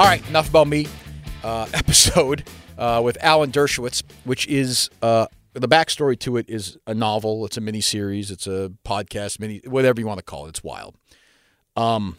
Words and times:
All 0.00 0.06
right, 0.06 0.26
enough 0.30 0.48
about 0.48 0.66
me. 0.66 0.86
Uh, 1.44 1.68
episode 1.74 2.48
uh, 2.78 3.02
with 3.04 3.18
Alan 3.20 3.52
Dershowitz, 3.52 4.02
which 4.24 4.46
is 4.46 4.88
uh, 5.02 5.26
the 5.52 5.68
backstory 5.68 6.18
to 6.20 6.38
it 6.38 6.48
is 6.48 6.78
a 6.86 6.94
novel. 6.94 7.44
It's 7.44 7.58
a 7.58 7.60
mini 7.60 7.82
series. 7.82 8.30
It's 8.30 8.46
a 8.46 8.72
podcast, 8.82 9.38
mini 9.38 9.60
whatever 9.66 10.00
you 10.00 10.06
want 10.06 10.16
to 10.16 10.24
call 10.24 10.46
it. 10.46 10.48
It's 10.48 10.64
wild. 10.64 10.96
Um, 11.76 12.16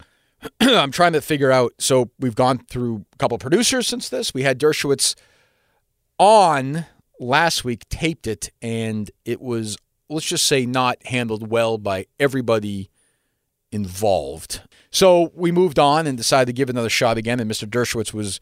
I'm 0.60 0.90
trying 0.90 1.12
to 1.12 1.20
figure 1.20 1.52
out. 1.52 1.74
So 1.78 2.10
we've 2.18 2.34
gone 2.34 2.58
through 2.68 3.04
a 3.12 3.16
couple 3.18 3.38
producers 3.38 3.86
since 3.86 4.08
this. 4.08 4.34
We 4.34 4.42
had 4.42 4.58
Dershowitz 4.58 5.14
on 6.18 6.84
last 7.20 7.64
week, 7.64 7.88
taped 7.88 8.26
it, 8.26 8.50
and 8.60 9.08
it 9.24 9.40
was 9.40 9.76
let's 10.08 10.26
just 10.26 10.46
say 10.46 10.66
not 10.66 11.06
handled 11.06 11.48
well 11.48 11.78
by 11.78 12.06
everybody 12.18 12.90
involved. 13.70 14.62
So 14.90 15.30
we 15.34 15.52
moved 15.52 15.78
on 15.78 16.06
and 16.06 16.18
decided 16.18 16.46
to 16.46 16.52
give 16.52 16.68
another 16.68 16.90
shot 16.90 17.16
again. 17.16 17.40
And 17.40 17.50
Mr. 17.50 17.68
Dershowitz 17.68 18.12
was 18.12 18.40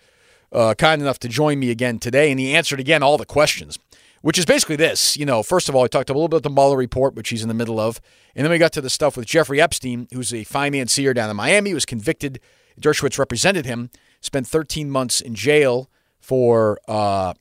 uh, 0.52 0.74
kind 0.74 1.02
enough 1.02 1.18
to 1.20 1.28
join 1.28 1.58
me 1.58 1.70
again 1.70 1.98
today, 1.98 2.30
and 2.30 2.40
he 2.40 2.54
answered 2.54 2.80
again 2.80 3.02
all 3.02 3.18
the 3.18 3.26
questions, 3.26 3.78
which 4.22 4.38
is 4.38 4.46
basically 4.46 4.76
this. 4.76 5.16
You 5.16 5.26
know, 5.26 5.42
first 5.42 5.68
of 5.68 5.74
all, 5.74 5.82
he 5.82 5.88
talked 5.88 6.10
a 6.10 6.14
little 6.14 6.28
bit 6.28 6.38
about 6.38 6.48
the 6.48 6.54
Mueller 6.54 6.76
report, 6.76 7.14
which 7.14 7.28
he's 7.28 7.42
in 7.42 7.48
the 7.48 7.54
middle 7.54 7.78
of, 7.78 8.00
and 8.34 8.44
then 8.44 8.50
we 8.50 8.58
got 8.58 8.72
to 8.72 8.80
the 8.80 8.90
stuff 8.90 9.16
with 9.16 9.26
Jeffrey 9.26 9.60
Epstein, 9.60 10.08
who's 10.12 10.32
a 10.32 10.44
financier 10.44 11.12
down 11.12 11.30
in 11.30 11.36
Miami, 11.36 11.74
was 11.74 11.84
convicted. 11.84 12.40
Dershowitz 12.80 13.18
represented 13.18 13.66
him, 13.66 13.90
spent 14.20 14.46
13 14.46 14.90
months 14.90 15.20
in 15.20 15.34
jail 15.34 15.90
for. 16.18 16.78
Uh, 16.88 17.34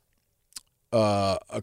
uh, 0.94 1.38
uh, 1.50 1.62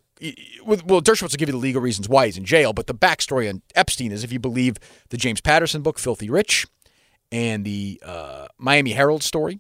well, 0.67 1.01
Dershowitz 1.01 1.33
will 1.33 1.39
give 1.39 1.49
you 1.49 1.55
the 1.55 1.59
legal 1.59 1.81
reasons 1.81 2.11
why 2.11 2.27
he's 2.27 2.37
in 2.37 2.45
jail, 2.45 2.75
but 2.75 2.87
the 2.87 2.95
backstory 2.95 3.49
on 3.49 3.63
Epstein 3.75 4.13
is 4.13 4.23
if 4.23 4.31
you 4.31 4.39
believe 4.39 4.77
the 5.09 5.17
James 5.17 5.41
Patterson 5.41 5.81
book, 5.81 5.99
Filthy 5.99 6.29
Rich, 6.29 6.67
and 7.35 7.65
the 7.65 8.01
uh, 8.07 8.47
Miami 8.59 8.93
Herald 8.93 9.25
story 9.25 9.59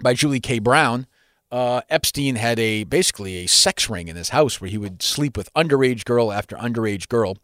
by 0.00 0.14
Julie 0.14 0.40
K. 0.40 0.58
Brown, 0.60 1.06
uh, 1.52 1.82
Epstein 1.90 2.36
had 2.36 2.58
a 2.58 2.84
basically 2.84 3.44
a 3.44 3.46
sex 3.46 3.90
ring 3.90 4.08
in 4.08 4.16
his 4.16 4.30
house 4.30 4.62
where 4.62 4.70
he 4.70 4.78
would 4.78 5.02
sleep 5.02 5.36
with 5.36 5.52
underage 5.52 6.06
girl 6.06 6.32
after 6.32 6.56
underage 6.56 7.06
girl, 7.08 7.36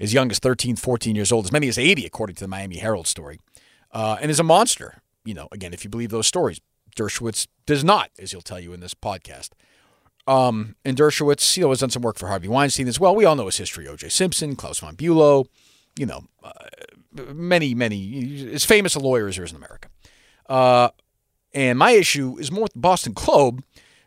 as 0.00 0.12
young 0.12 0.28
as 0.28 0.40
13, 0.40 0.74
14 0.74 1.14
years 1.14 1.30
old, 1.30 1.44
as 1.44 1.52
many 1.52 1.68
as 1.68 1.78
80, 1.78 2.04
according 2.04 2.34
to 2.34 2.40
the 2.42 2.48
Miami 2.48 2.78
Herald 2.78 3.06
story, 3.06 3.38
uh, 3.92 4.16
and 4.20 4.28
is 4.28 4.40
a 4.40 4.44
monster. 4.44 5.00
You 5.24 5.34
know, 5.34 5.46
again, 5.52 5.72
if 5.72 5.84
you 5.84 5.88
believe 5.88 6.10
those 6.10 6.26
stories, 6.26 6.60
Dershowitz 6.96 7.46
does 7.66 7.84
not, 7.84 8.10
as 8.18 8.32
he'll 8.32 8.40
tell 8.40 8.58
you 8.58 8.72
in 8.72 8.80
this 8.80 8.92
podcast. 8.92 9.50
Um, 10.26 10.74
and 10.84 10.96
Dershowitz, 10.96 11.56
you 11.56 11.62
know, 11.62 11.68
has 11.68 11.78
done 11.78 11.90
some 11.90 12.02
work 12.02 12.18
for 12.18 12.26
Harvey 12.26 12.48
Weinstein 12.48 12.88
as 12.88 12.98
well. 12.98 13.14
We 13.14 13.24
all 13.24 13.36
know 13.36 13.46
his 13.46 13.56
history: 13.56 13.86
O.J. 13.86 14.08
Simpson, 14.08 14.56
Klaus 14.56 14.80
von 14.80 14.96
Bülow, 14.96 15.46
you 15.96 16.06
know, 16.06 16.24
uh, 16.42 16.50
many, 17.14 17.74
many, 17.74 18.50
as 18.52 18.64
famous 18.64 18.94
a 18.94 19.00
lawyer 19.00 19.28
as 19.28 19.36
there 19.36 19.44
is 19.44 19.50
in 19.50 19.56
America. 19.56 19.88
Uh, 20.48 20.88
and 21.52 21.78
my 21.78 21.92
issue 21.92 22.36
is 22.38 22.50
more 22.50 22.64
with 22.64 22.72
the 22.72 22.80
Boston 22.80 23.12
Globe. 23.12 23.62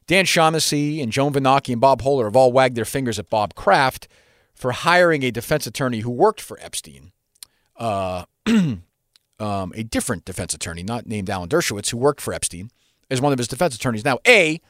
Dan 0.06 0.26
Shaughnessy 0.26 1.02
and 1.02 1.12
Joan 1.12 1.34
Vennochi 1.34 1.74
and 1.74 1.82
Bob 1.82 2.02
Hohler 2.02 2.26
have 2.26 2.36
all 2.36 2.52
wagged 2.52 2.76
their 2.76 2.86
fingers 2.86 3.20
at 3.20 3.30
Bob 3.30 3.56
Kraft 3.56 4.08
for 4.56 4.72
hiring 4.72 5.24
a 5.24 5.32
defense 5.32 5.68
attorney 5.68 6.00
who 6.00 6.10
worked 6.10 6.42
for 6.42 6.58
Epstein. 6.62 7.12
Uh, 7.76 8.26
um, 8.48 8.82
a 9.76 9.84
different 9.84 10.26
defense 10.26 10.54
attorney, 10.54 10.84
not 10.84 11.06
named 11.06 11.30
Alan 11.30 11.50
Dershowitz, 11.50 11.90
who 11.90 11.98
worked 11.98 12.22
for 12.22 12.34
Epstein 12.34 12.72
as 13.10 13.22
one 13.22 13.32
of 13.32 13.38
his 13.38 13.48
defense 13.48 13.76
attorneys. 13.76 14.06
Now, 14.06 14.20
A, 14.26 14.62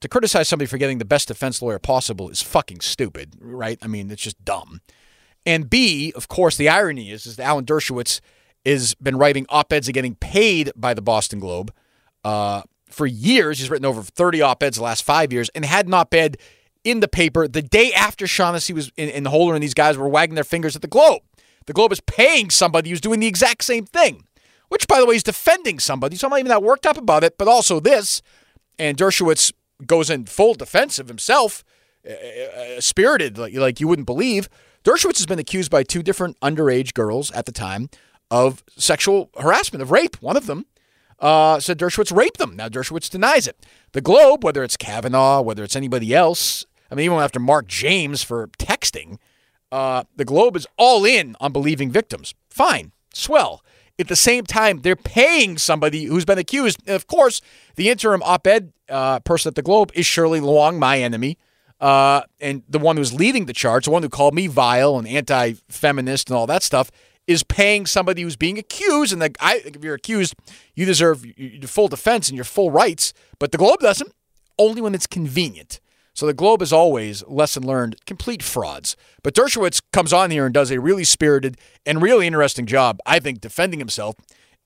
to 0.00 0.08
criticize 0.08 0.48
somebody 0.48 0.66
for 0.66 0.78
getting 0.78 0.98
the 0.98 1.04
best 1.04 1.28
defense 1.28 1.60
lawyer 1.60 1.78
possible 1.78 2.28
is 2.28 2.42
fucking 2.42 2.80
stupid, 2.80 3.36
right? 3.40 3.78
I 3.82 3.86
mean, 3.86 4.10
it's 4.10 4.22
just 4.22 4.42
dumb. 4.44 4.80
And 5.48 5.70
B, 5.70 6.12
of 6.14 6.28
course, 6.28 6.58
the 6.58 6.68
irony 6.68 7.10
is, 7.10 7.24
is 7.24 7.36
that 7.36 7.46
Alan 7.46 7.64
Dershowitz 7.64 8.20
has 8.66 8.94
been 8.96 9.16
writing 9.16 9.46
op-eds 9.48 9.88
and 9.88 9.94
getting 9.94 10.14
paid 10.14 10.70
by 10.76 10.92
the 10.92 11.00
Boston 11.00 11.40
Globe 11.40 11.72
uh, 12.22 12.64
for 12.90 13.06
years. 13.06 13.58
He's 13.58 13.70
written 13.70 13.86
over 13.86 14.02
30 14.02 14.42
op-eds 14.42 14.76
the 14.76 14.82
last 14.82 15.02
five 15.04 15.32
years 15.32 15.48
and 15.54 15.64
had 15.64 15.86
an 15.86 15.94
op-ed 15.94 16.36
in 16.84 17.00
the 17.00 17.08
paper 17.08 17.48
the 17.48 17.62
day 17.62 17.94
after 17.94 18.26
Shaughnessy 18.26 18.74
was 18.74 18.92
in, 18.98 19.08
in 19.08 19.24
Hohler 19.24 19.54
and 19.54 19.62
these 19.62 19.72
guys 19.72 19.96
were 19.96 20.06
wagging 20.06 20.34
their 20.34 20.44
fingers 20.44 20.76
at 20.76 20.82
the 20.82 20.86
Globe. 20.86 21.22
The 21.64 21.72
Globe 21.72 21.92
is 21.92 22.00
paying 22.00 22.50
somebody 22.50 22.90
who's 22.90 23.00
doing 23.00 23.20
the 23.20 23.26
exact 23.26 23.64
same 23.64 23.86
thing, 23.86 24.24
which, 24.68 24.86
by 24.86 25.00
the 25.00 25.06
way, 25.06 25.16
is 25.16 25.22
defending 25.22 25.78
somebody. 25.78 26.16
So 26.16 26.26
I'm 26.26 26.30
not 26.32 26.40
even 26.40 26.50
that 26.50 26.62
worked 26.62 26.84
up 26.84 26.98
about 26.98 27.24
it, 27.24 27.38
but 27.38 27.48
also 27.48 27.80
this. 27.80 28.20
And 28.78 28.98
Dershowitz 28.98 29.54
goes 29.86 30.10
in 30.10 30.26
full 30.26 30.52
defense 30.52 30.98
of 30.98 31.08
himself, 31.08 31.64
uh, 32.06 32.12
uh, 32.12 32.80
spirited 32.82 33.38
like, 33.38 33.54
like 33.54 33.80
you 33.80 33.88
wouldn't 33.88 34.04
believe. 34.04 34.50
Dershowitz 34.88 35.18
has 35.18 35.26
been 35.26 35.38
accused 35.38 35.70
by 35.70 35.82
two 35.82 36.02
different 36.02 36.40
underage 36.40 36.94
girls 36.94 37.30
at 37.32 37.44
the 37.44 37.52
time 37.52 37.90
of 38.30 38.64
sexual 38.78 39.28
harassment, 39.38 39.82
of 39.82 39.90
rape. 39.90 40.16
One 40.22 40.34
of 40.34 40.46
them 40.46 40.64
uh, 41.18 41.60
said 41.60 41.78
Dershowitz 41.78 42.16
raped 42.16 42.38
them. 42.38 42.56
Now 42.56 42.70
Dershowitz 42.70 43.10
denies 43.10 43.46
it. 43.46 43.66
The 43.92 44.00
Globe, 44.00 44.42
whether 44.42 44.64
it's 44.64 44.78
Kavanaugh, 44.78 45.42
whether 45.42 45.62
it's 45.62 45.76
anybody 45.76 46.14
else, 46.14 46.64
I 46.90 46.94
mean, 46.94 47.04
even 47.04 47.18
after 47.18 47.38
Mark 47.38 47.66
James 47.66 48.22
for 48.22 48.46
texting, 48.58 49.18
uh, 49.70 50.04
the 50.16 50.24
Globe 50.24 50.56
is 50.56 50.66
all 50.78 51.04
in 51.04 51.36
on 51.38 51.52
believing 51.52 51.90
victims. 51.90 52.34
Fine, 52.48 52.92
swell. 53.12 53.62
At 53.98 54.08
the 54.08 54.16
same 54.16 54.46
time, 54.46 54.80
they're 54.80 54.96
paying 54.96 55.58
somebody 55.58 56.04
who's 56.04 56.24
been 56.24 56.38
accused. 56.38 56.80
And 56.86 56.96
of 56.96 57.06
course, 57.06 57.42
the 57.76 57.90
interim 57.90 58.22
op-ed 58.22 58.72
uh, 58.88 59.20
person 59.20 59.50
at 59.50 59.54
the 59.54 59.60
Globe 59.60 59.92
is 59.92 60.06
Shirley 60.06 60.40
Leung, 60.40 60.78
my 60.78 60.98
enemy, 60.98 61.36
uh, 61.80 62.22
and 62.40 62.62
the 62.68 62.78
one 62.78 62.96
who's 62.96 63.12
leading 63.12 63.46
the 63.46 63.52
charge, 63.52 63.84
the 63.84 63.90
one 63.90 64.02
who 64.02 64.08
called 64.08 64.34
me 64.34 64.46
vile 64.46 64.98
and 64.98 65.06
anti-feminist 65.06 66.28
and 66.28 66.36
all 66.36 66.46
that 66.46 66.62
stuff, 66.62 66.90
is 67.26 67.42
paying 67.42 67.86
somebody 67.86 68.22
who's 68.22 68.36
being 68.36 68.58
accused. 68.58 69.12
And 69.12 69.20
the, 69.20 69.34
I, 69.38 69.62
if 69.64 69.84
you're 69.84 69.94
accused, 69.94 70.34
you 70.74 70.86
deserve 70.86 71.24
your 71.36 71.68
full 71.68 71.88
defense 71.88 72.28
and 72.28 72.36
your 72.36 72.44
full 72.44 72.70
rights. 72.70 73.12
But 73.38 73.52
the 73.52 73.58
Globe 73.58 73.80
doesn't. 73.80 74.12
Only 74.58 74.80
when 74.80 74.94
it's 74.94 75.06
convenient. 75.06 75.78
So 76.14 76.26
the 76.26 76.34
Globe 76.34 76.62
is 76.62 76.72
always, 76.72 77.24
lesson 77.28 77.64
learned, 77.64 78.04
complete 78.04 78.42
frauds. 78.42 78.96
But 79.22 79.34
Dershowitz 79.34 79.80
comes 79.92 80.12
on 80.12 80.32
here 80.32 80.46
and 80.46 80.52
does 80.52 80.72
a 80.72 80.80
really 80.80 81.04
spirited 81.04 81.58
and 81.86 82.02
really 82.02 82.26
interesting 82.26 82.66
job, 82.66 82.98
I 83.06 83.20
think, 83.20 83.40
defending 83.40 83.78
himself 83.78 84.16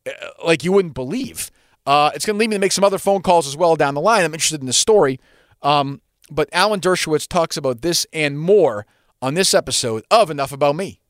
uh, 0.07 0.13
like 0.43 0.65
you 0.65 0.73
wouldn't 0.73 0.95
believe. 0.95 1.51
Uh, 1.85 2.11
it's 2.15 2.25
going 2.25 2.37
to 2.37 2.39
lead 2.39 2.49
me 2.49 2.57
to 2.57 2.61
make 2.61 2.73
some 2.73 2.85
other 2.85 2.97
phone 2.97 3.21
calls 3.21 3.47
as 3.47 3.55
well 3.55 3.77
down 3.77 3.93
the 3.93 4.01
line. 4.01 4.25
I'm 4.25 4.33
interested 4.33 4.61
in 4.61 4.67
the 4.67 4.73
story. 4.73 5.21
Um, 5.61 6.01
but 6.33 6.49
Alan 6.53 6.81
Dershowitz 6.81 7.27
talks 7.29 7.57
about 7.57 7.83
this 7.83 8.07
and 8.13 8.39
more 8.39 8.87
on 9.21 9.35
this 9.35 9.55
episode 9.55 10.05
of 10.11 10.31
Enough 10.31 10.53
About 10.53 10.77
Me. 10.77 11.01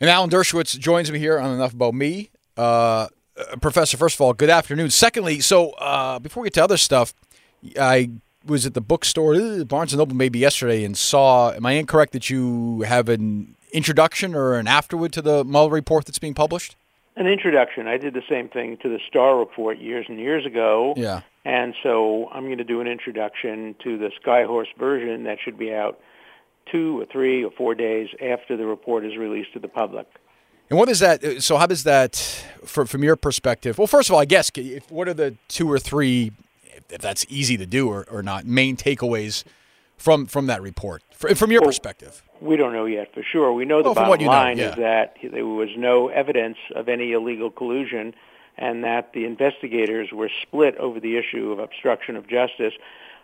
And 0.00 0.08
Alan 0.10 0.30
Dershowitz 0.30 0.78
joins 0.78 1.10
me 1.10 1.18
here 1.18 1.38
on 1.38 1.54
Enough 1.54 1.74
About 1.74 1.94
Me. 1.94 2.30
Uh, 2.56 2.60
uh 2.60 3.56
Professor, 3.60 3.96
first 3.96 4.16
of 4.16 4.20
all, 4.20 4.32
good 4.32 4.50
afternoon. 4.50 4.90
Secondly, 4.90 5.40
so 5.40 5.70
uh, 5.72 6.18
before 6.18 6.42
we 6.42 6.46
get 6.46 6.54
to 6.54 6.64
other 6.64 6.76
stuff, 6.76 7.14
I 7.78 8.10
was 8.46 8.66
at 8.66 8.74
the 8.74 8.80
bookstore, 8.80 9.34
uh, 9.34 9.64
Barnes 9.64 9.92
and 9.92 9.98
Noble, 9.98 10.16
maybe 10.16 10.38
yesterday, 10.38 10.84
and 10.84 10.96
saw. 10.96 11.52
Am 11.52 11.66
I 11.66 11.72
incorrect 11.72 12.12
that 12.12 12.30
you 12.30 12.82
have 12.82 13.08
an 13.08 13.56
introduction 13.72 14.34
or 14.34 14.54
an 14.54 14.66
afterword 14.66 15.12
to 15.14 15.22
the 15.22 15.44
Mueller 15.44 15.70
report 15.70 16.06
that's 16.06 16.18
being 16.18 16.34
published? 16.34 16.76
An 17.16 17.26
introduction. 17.26 17.88
I 17.88 17.96
did 17.96 18.14
the 18.14 18.22
same 18.28 18.48
thing 18.48 18.76
to 18.82 18.88
the 18.88 19.00
Starr 19.08 19.36
report 19.36 19.78
years 19.78 20.06
and 20.08 20.20
years 20.20 20.46
ago. 20.46 20.94
Yeah. 20.96 21.22
And 21.48 21.74
so 21.82 22.28
I'm 22.30 22.44
going 22.44 22.58
to 22.58 22.64
do 22.64 22.82
an 22.82 22.86
introduction 22.86 23.74
to 23.82 23.96
the 23.96 24.10
Skyhorse 24.22 24.66
version 24.78 25.24
that 25.24 25.38
should 25.42 25.58
be 25.58 25.72
out 25.72 25.98
two 26.70 27.00
or 27.00 27.06
three 27.06 27.42
or 27.42 27.50
four 27.50 27.74
days 27.74 28.08
after 28.22 28.54
the 28.54 28.66
report 28.66 29.06
is 29.06 29.16
released 29.16 29.54
to 29.54 29.58
the 29.58 29.66
public. 29.66 30.06
And 30.68 30.78
what 30.78 30.90
is 30.90 30.98
that? 30.98 31.42
So, 31.42 31.56
how 31.56 31.64
does 31.64 31.84
that, 31.84 32.16
from 32.66 32.86
from 32.86 33.02
your 33.02 33.16
perspective? 33.16 33.78
Well, 33.78 33.86
first 33.86 34.10
of 34.10 34.14
all, 34.14 34.20
I 34.20 34.26
guess, 34.26 34.50
if, 34.54 34.90
what 34.90 35.08
are 35.08 35.14
the 35.14 35.36
two 35.48 35.72
or 35.72 35.78
three, 35.78 36.32
if 36.90 37.00
that's 37.00 37.24
easy 37.30 37.56
to 37.56 37.64
do 37.64 37.88
or, 37.88 38.04
or 38.10 38.22
not, 38.22 38.44
main 38.44 38.76
takeaways 38.76 39.44
from 39.96 40.26
from 40.26 40.48
that 40.48 40.60
report, 40.60 41.02
from 41.14 41.50
your 41.50 41.62
well, 41.62 41.70
perspective? 41.70 42.22
We 42.42 42.56
don't 42.56 42.74
know 42.74 42.84
yet 42.84 43.14
for 43.14 43.22
sure. 43.22 43.54
We 43.54 43.64
know 43.64 43.82
the 43.82 43.92
well, 43.92 44.10
bottom 44.10 44.26
line 44.26 44.58
know, 44.58 44.64
yeah. 44.64 44.70
is 44.72 44.76
that 44.76 45.16
there 45.32 45.46
was 45.46 45.70
no 45.78 46.08
evidence 46.08 46.58
of 46.76 46.90
any 46.90 47.12
illegal 47.12 47.50
collusion, 47.50 48.12
and 48.58 48.84
that 48.84 49.12
the 49.12 49.24
investigators 49.24 50.10
were 50.12 50.30
split 50.42 50.76
over 50.76 51.00
the 51.00 51.16
issue 51.16 51.52
of 51.52 51.58
obstruction 51.58 52.16
of 52.16 52.26
justice. 52.26 52.74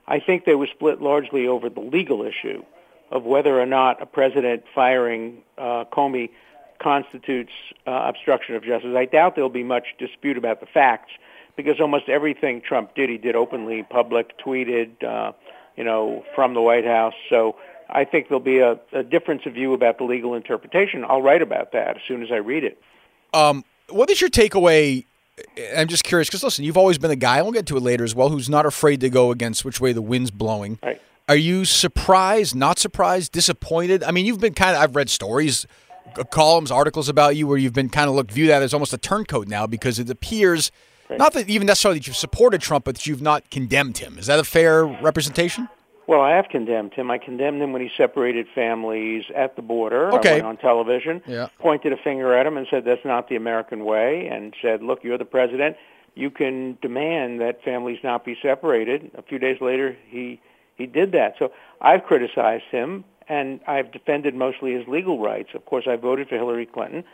I 0.07 0.21
think 0.21 0.45
they 0.45 0.55
were 0.55 0.69
split 0.69 1.03
largely 1.03 1.47
over 1.47 1.69
the 1.69 1.81
legal 1.81 2.23
issue 2.23 2.63
of 3.11 3.25
whether 3.25 3.61
or 3.61 3.67
not 3.67 4.01
a 4.01 4.07
president 4.07 4.65
firing 4.75 5.43
uh, 5.59 5.85
Comey 5.93 6.31
constitutes 6.79 7.53
uh, 7.87 7.91
obstruction 8.07 8.55
of 8.55 8.65
justice. 8.65 8.95
I 8.97 9.05
doubt 9.05 9.35
there'll 9.35 9.51
be 9.51 9.65
much 9.65 9.95
dispute 9.99 10.37
about 10.37 10.61
the 10.61 10.67
facts 10.67 11.13
because 11.57 11.81
almost 11.81 12.09
everything 12.09 12.61
Trump 12.61 12.95
did, 12.95 13.09
he 13.09 13.19
did 13.19 13.37
openly, 13.37 13.83
public, 13.83 14.39
tweeted, 14.39 15.03
uh, 15.05 15.33
you 15.77 15.85
know, 15.85 16.25
from 16.35 16.55
the 16.55 16.61
White 16.61 16.85
House. 16.85 17.15
So 17.29 17.57
I 17.89 18.05
think 18.05 18.29
there'll 18.29 18.41
be 18.41 18.59
a, 18.59 18.79
a 18.93 19.03
difference 19.03 19.43
of 19.47 19.55
view 19.55 19.73
about 19.73 19.99
the 19.99 20.05
legal 20.05 20.35
interpretation. 20.35 21.05
I'll 21.05 21.23
write 21.23 21.43
about 21.43 21.73
that 21.73 21.97
as 21.97 22.03
soon 22.07 22.23
as 22.23 22.31
I 22.33 22.37
read 22.37 22.65
it. 22.65 22.81
Um, 23.33 23.65
what 23.89 24.11
is 24.11 24.21
your 24.21 24.31
takeaway? 24.31 25.07
I'm 25.77 25.89
just 25.89 26.05
curious 26.05 26.29
because 26.29 26.43
listen, 26.43 26.65
you've 26.65 26.77
always 26.77 26.99
been 26.99 27.11
a 27.11 27.17
guy. 27.17 27.43
We'll 27.43 27.53
get 27.53 27.67
to 27.67 27.77
it 27.77 27.81
later 27.81 28.05
as 28.05 28.15
well. 28.15 28.29
Who's 28.29 28.49
not 28.49 28.67
afraid 28.67 29.01
to 29.01 29.11
go 29.11 29.31
against 29.31 29.65
which 29.65 29.81
way 29.81 29.93
the 29.93 30.03
wind's 30.03 30.31
blowing. 30.31 30.79
Right. 30.83 31.01
Are 31.29 31.37
you 31.37 31.65
surprised, 31.65 32.55
not 32.55 32.79
surprised, 32.79 33.33
disappointed? 33.33 34.05
I 34.05 34.11
mean, 34.11 34.27
you've 34.27 34.41
been 34.41 34.55
kind 34.55 34.77
of, 34.77 34.83
I've 34.83 34.95
read 34.95 35.09
stories, 35.09 35.67
columns, 36.31 36.71
articles 36.71 37.09
about 37.09 37.35
you 37.35 37.47
where 37.47 37.57
you've 37.57 37.73
been 37.73 37.89
kind 37.89 38.11
of 38.11 38.15
looked, 38.15 38.31
viewed 38.31 38.51
at 38.51 38.63
as 38.63 38.75
almost 38.75 38.93
a 38.93 38.99
turncoat 38.99 39.49
now 39.49 39.67
because 39.67 39.99
it 39.99 40.11
appears 40.11 40.71
Right. 41.09 41.19
Not 41.19 41.35
that 41.35 41.49
even 41.49 41.67
necessarily 41.67 41.99
that 41.99 42.07
you've 42.07 42.17
supported 42.17 42.61
Trump, 42.61 42.85
but 42.85 42.95
that 42.97 43.07
you've 43.07 43.23
not 43.23 43.51
condemned 43.51 43.99
him. 43.99 44.19
Is 44.19 44.27
that 44.27 44.39
a 44.39 44.45
fair 44.45 44.87
representation? 44.87 45.69
Well, 46.07 46.21
I 46.21 46.33
have 46.33 46.49
condemned 46.49 46.93
him. 46.93 47.11
I 47.11 47.19
condemned 47.19 47.63
him 47.63 47.73
when 47.73 47.81
he 47.81 47.91
separated 47.97 48.47
families 48.55 49.25
at 49.35 49.57
the 49.57 49.63
border. 49.63 50.13
Okay. 50.15 50.31
I 50.31 50.35
went 50.35 50.47
on 50.47 50.57
television, 50.59 51.23
yeah. 51.27 51.49
pointed 51.59 51.93
a 51.93 51.97
finger 51.97 52.35
at 52.35 52.47
him 52.47 52.57
and 52.57 52.67
said, 52.71 52.85
that's 52.85 53.05
not 53.05 53.29
the 53.29 53.37
American 53.37 53.85
way, 53.85 54.27
and 54.27 54.55
said, 54.61 54.83
look, 54.83 55.03
you're 55.03 55.19
the 55.19 55.25
president. 55.25 55.77
You 56.15 56.31
can 56.31 56.79
demand 56.83 57.41
that 57.41 57.65
families 57.65 57.99
not 58.05 58.25
be 58.25 58.37
separated. 58.41 59.11
A 59.17 59.23
few 59.23 59.39
days 59.39 59.61
later, 59.61 59.97
he, 60.09 60.41
he 60.77 60.87
did 60.87 61.13
that. 61.13 61.37
So 61.39 61.53
I've 61.81 62.05
criticized 62.05 62.65
him, 62.71 63.05
and 63.29 63.61
I've 63.67 63.91
defended 63.91 64.35
mostly 64.35 64.75
his 64.75 64.87
legal 64.87 65.19
rights. 65.19 65.51
Of 65.55 65.65
course, 65.65 65.87
I 65.89 65.97
voted 65.97 66.29
for 66.29 66.37
Hillary 66.37 66.67
Clinton, 66.67 67.05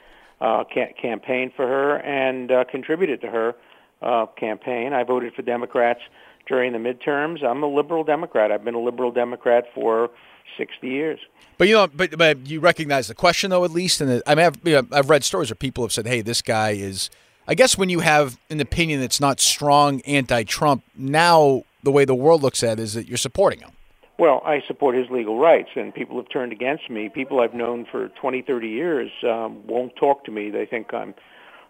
uh, 0.40 0.64
ca- 0.64 0.92
campaigned 1.00 1.52
for 1.54 1.66
her, 1.66 1.98
and 1.98 2.50
uh, 2.50 2.64
contributed 2.64 3.20
to 3.20 3.28
her 3.28 3.54
uh, 4.02 4.26
campaign. 4.26 4.92
I 4.92 5.04
voted 5.04 5.34
for 5.34 5.42
Democrats 5.42 6.00
during 6.50 6.72
the 6.72 6.78
midterms. 6.78 7.42
I'm 7.42 7.62
a 7.62 7.66
liberal 7.66 8.04
Democrat. 8.04 8.52
I've 8.52 8.64
been 8.64 8.74
a 8.74 8.80
liberal 8.80 9.12
Democrat 9.12 9.64
for 9.74 10.10
60 10.58 10.86
years. 10.86 11.20
But 11.56 11.68
you 11.68 11.74
know, 11.74 11.86
but, 11.86 12.18
but 12.18 12.46
you 12.46 12.60
recognize 12.60 13.08
the 13.08 13.14
question 13.14 13.50
though, 13.50 13.64
at 13.64 13.70
least. 13.70 14.00
And 14.00 14.22
I 14.26 14.34
mean, 14.34 14.46
I've, 14.46 14.56
you 14.64 14.74
know, 14.74 14.88
I've 14.92 15.08
read 15.08 15.24
stories 15.24 15.48
where 15.48 15.56
people 15.56 15.84
have 15.84 15.92
said, 15.92 16.06
"Hey, 16.06 16.20
this 16.20 16.42
guy 16.42 16.70
is." 16.70 17.08
I 17.48 17.54
guess 17.54 17.76
when 17.76 17.88
you 17.88 18.00
have 18.00 18.38
an 18.48 18.60
opinion 18.60 19.00
that's 19.00 19.20
not 19.20 19.40
strong 19.40 20.02
anti-Trump, 20.02 20.84
now 20.94 21.64
the 21.82 21.90
way 21.90 22.04
the 22.04 22.14
world 22.14 22.42
looks 22.42 22.62
at 22.62 22.78
it 22.78 22.82
is 22.82 22.94
that 22.94 23.08
you're 23.08 23.16
supporting 23.16 23.60
him. 23.60 23.70
Well, 24.18 24.40
I 24.44 24.62
support 24.68 24.94
his 24.94 25.08
legal 25.10 25.38
rights, 25.38 25.70
and 25.74 25.92
people 25.92 26.16
have 26.18 26.28
turned 26.28 26.52
against 26.52 26.90
me. 26.90 27.08
People 27.08 27.40
I've 27.40 27.54
known 27.54 27.86
for 27.90 28.08
20, 28.20 28.42
30 28.42 28.68
years 28.68 29.10
um, 29.24 29.66
won't 29.66 29.96
talk 29.96 30.24
to 30.26 30.30
me. 30.30 30.50
They 30.50 30.66
think 30.66 30.94
I'm 30.94 31.14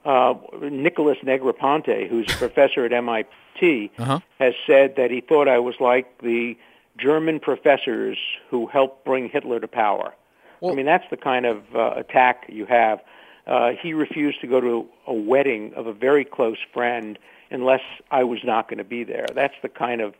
uh, 0.04 0.34
Nicholas 0.62 1.18
Negroponte, 1.22 2.08
who's 2.08 2.26
a 2.32 2.36
professor 2.36 2.84
at 2.84 2.92
MIT, 2.92 3.90
uh-huh. 3.98 4.20
has 4.38 4.54
said 4.66 4.96
that 4.96 5.10
he 5.10 5.20
thought 5.20 5.48
I 5.48 5.58
was 5.58 5.74
like 5.80 6.18
the 6.22 6.56
German 6.96 7.40
professors 7.40 8.18
who 8.48 8.66
helped 8.66 9.04
bring 9.04 9.28
Hitler 9.28 9.60
to 9.60 9.68
power. 9.68 10.14
Well, 10.60 10.72
I 10.72 10.74
mean, 10.74 10.86
that's 10.86 11.08
the 11.10 11.16
kind 11.16 11.46
of 11.46 11.62
uh, 11.74 11.94
attack 11.96 12.46
you 12.48 12.66
have. 12.66 13.00
Uh, 13.46 13.70
he 13.70 13.94
refused 13.94 14.40
to 14.42 14.46
go 14.46 14.60
to 14.60 14.86
a 15.06 15.14
wedding 15.14 15.72
of 15.74 15.86
a 15.86 15.92
very 15.92 16.24
close 16.24 16.58
friend 16.72 17.18
unless 17.50 17.80
I 18.10 18.24
was 18.24 18.40
not 18.44 18.68
going 18.68 18.78
to 18.78 18.84
be 18.84 19.04
there. 19.04 19.26
That's 19.34 19.54
the 19.62 19.68
kind 19.68 20.00
of 20.00 20.14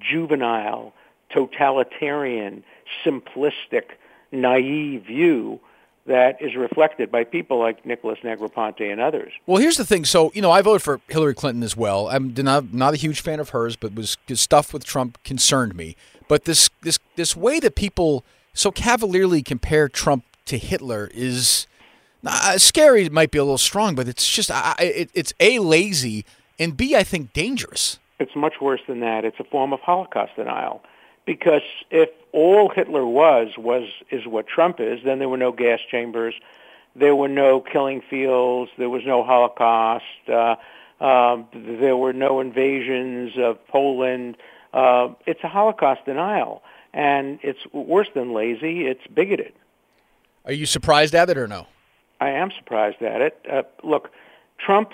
juvenile, 0.00 0.92
totalitarian, 1.30 2.64
simplistic, 3.04 3.92
naive 4.32 5.04
view 5.04 5.60
that 6.06 6.42
is 6.42 6.56
reflected 6.56 7.10
by 7.10 7.24
people 7.24 7.58
like 7.58 7.86
Nicholas 7.86 8.18
Negroponte 8.24 8.90
and 8.90 9.00
others. 9.00 9.32
Well, 9.46 9.60
here's 9.60 9.76
the 9.76 9.84
thing. 9.84 10.04
So, 10.04 10.32
you 10.34 10.42
know, 10.42 10.50
I 10.50 10.62
voted 10.62 10.82
for 10.82 11.00
Hillary 11.08 11.34
Clinton 11.34 11.62
as 11.62 11.76
well. 11.76 12.08
I'm 12.08 12.34
not, 12.36 12.72
not 12.72 12.94
a 12.94 12.96
huge 12.96 13.20
fan 13.20 13.38
of 13.38 13.50
hers, 13.50 13.76
but 13.76 13.94
was 13.94 14.16
stuff 14.34 14.72
with 14.72 14.84
Trump 14.84 15.22
concerned 15.22 15.76
me. 15.76 15.96
But 16.28 16.44
this 16.44 16.70
this 16.82 16.98
this 17.16 17.36
way 17.36 17.60
that 17.60 17.74
people 17.74 18.24
so 18.54 18.70
cavalierly 18.70 19.42
compare 19.42 19.88
Trump 19.88 20.24
to 20.46 20.56
Hitler 20.56 21.10
is 21.12 21.66
uh, 22.24 22.58
scary. 22.58 23.08
Might 23.08 23.30
be 23.30 23.38
a 23.38 23.44
little 23.44 23.58
strong, 23.58 23.94
but 23.94 24.08
it's 24.08 24.28
just 24.28 24.50
uh, 24.50 24.74
it, 24.78 25.10
it's 25.14 25.34
a 25.40 25.58
lazy 25.58 26.24
and 26.58 26.76
b 26.76 26.96
I 26.96 27.02
think 27.02 27.32
dangerous. 27.32 27.98
It's 28.18 28.34
much 28.36 28.54
worse 28.60 28.80
than 28.86 29.00
that. 29.00 29.24
It's 29.24 29.40
a 29.40 29.44
form 29.44 29.72
of 29.72 29.80
Holocaust 29.80 30.36
denial 30.36 30.82
because 31.24 31.62
if 31.90 32.10
all 32.32 32.68
Hitler 32.68 33.06
was 33.06 33.56
was 33.56 33.88
is 34.10 34.26
what 34.26 34.46
Trump 34.46 34.80
is, 34.80 35.00
then 35.04 35.18
there 35.18 35.28
were 35.28 35.36
no 35.36 35.52
gas 35.52 35.80
chambers, 35.90 36.34
there 36.96 37.14
were 37.14 37.28
no 37.28 37.60
killing 37.60 38.00
fields, 38.00 38.70
there 38.78 38.90
was 38.90 39.02
no 39.04 39.22
Holocaust, 39.22 40.04
uh, 40.28 40.56
um, 41.02 41.46
there 41.54 41.96
were 41.96 42.12
no 42.12 42.40
invasions 42.40 43.32
of 43.36 43.66
Poland. 43.68 44.36
Uh, 44.72 45.08
it's 45.26 45.42
a 45.44 45.48
Holocaust 45.48 46.04
denial, 46.04 46.62
and 46.92 47.38
it's 47.42 47.60
worse 47.72 48.08
than 48.14 48.32
lazy. 48.32 48.86
It's 48.86 49.06
bigoted. 49.06 49.52
Are 50.44 50.52
you 50.52 50.66
surprised 50.66 51.14
at 51.14 51.30
it 51.30 51.38
or 51.38 51.46
no? 51.46 51.66
I 52.20 52.30
am 52.30 52.50
surprised 52.50 53.02
at 53.02 53.20
it. 53.20 53.46
Uh, 53.50 53.62
look, 53.82 54.10
Trump 54.58 54.92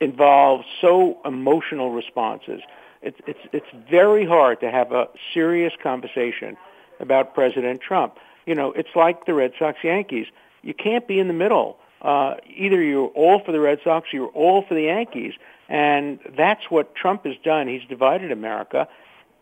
involves 0.00 0.64
so 0.80 1.18
emotional 1.24 1.90
responses 1.90 2.60
it's 3.02 3.18
it's 3.26 3.40
it's 3.52 3.66
very 3.90 4.26
hard 4.26 4.60
to 4.60 4.70
have 4.70 4.92
a 4.92 5.08
serious 5.32 5.72
conversation 5.82 6.56
about 7.00 7.34
President 7.34 7.80
Trump. 7.80 8.18
You 8.46 8.54
know, 8.54 8.72
it's 8.72 8.94
like 8.94 9.26
the 9.26 9.34
Red 9.34 9.52
Sox 9.58 9.78
Yankees. 9.84 10.26
You 10.62 10.74
can't 10.74 11.06
be 11.06 11.18
in 11.18 11.28
the 11.28 11.34
middle. 11.34 11.78
Uh, 12.00 12.36
either 12.46 12.82
you're 12.82 13.08
all 13.08 13.40
for 13.44 13.52
the 13.52 13.60
Red 13.60 13.80
Sox 13.82 14.12
or 14.12 14.16
you're 14.16 14.26
all 14.28 14.62
for 14.62 14.74
the 14.74 14.82
Yankees. 14.82 15.34
And 15.68 16.18
that's 16.36 16.70
what 16.70 16.94
Trump 16.94 17.26
has 17.26 17.36
done. 17.44 17.68
He's 17.68 17.84
divided 17.88 18.32
America. 18.32 18.88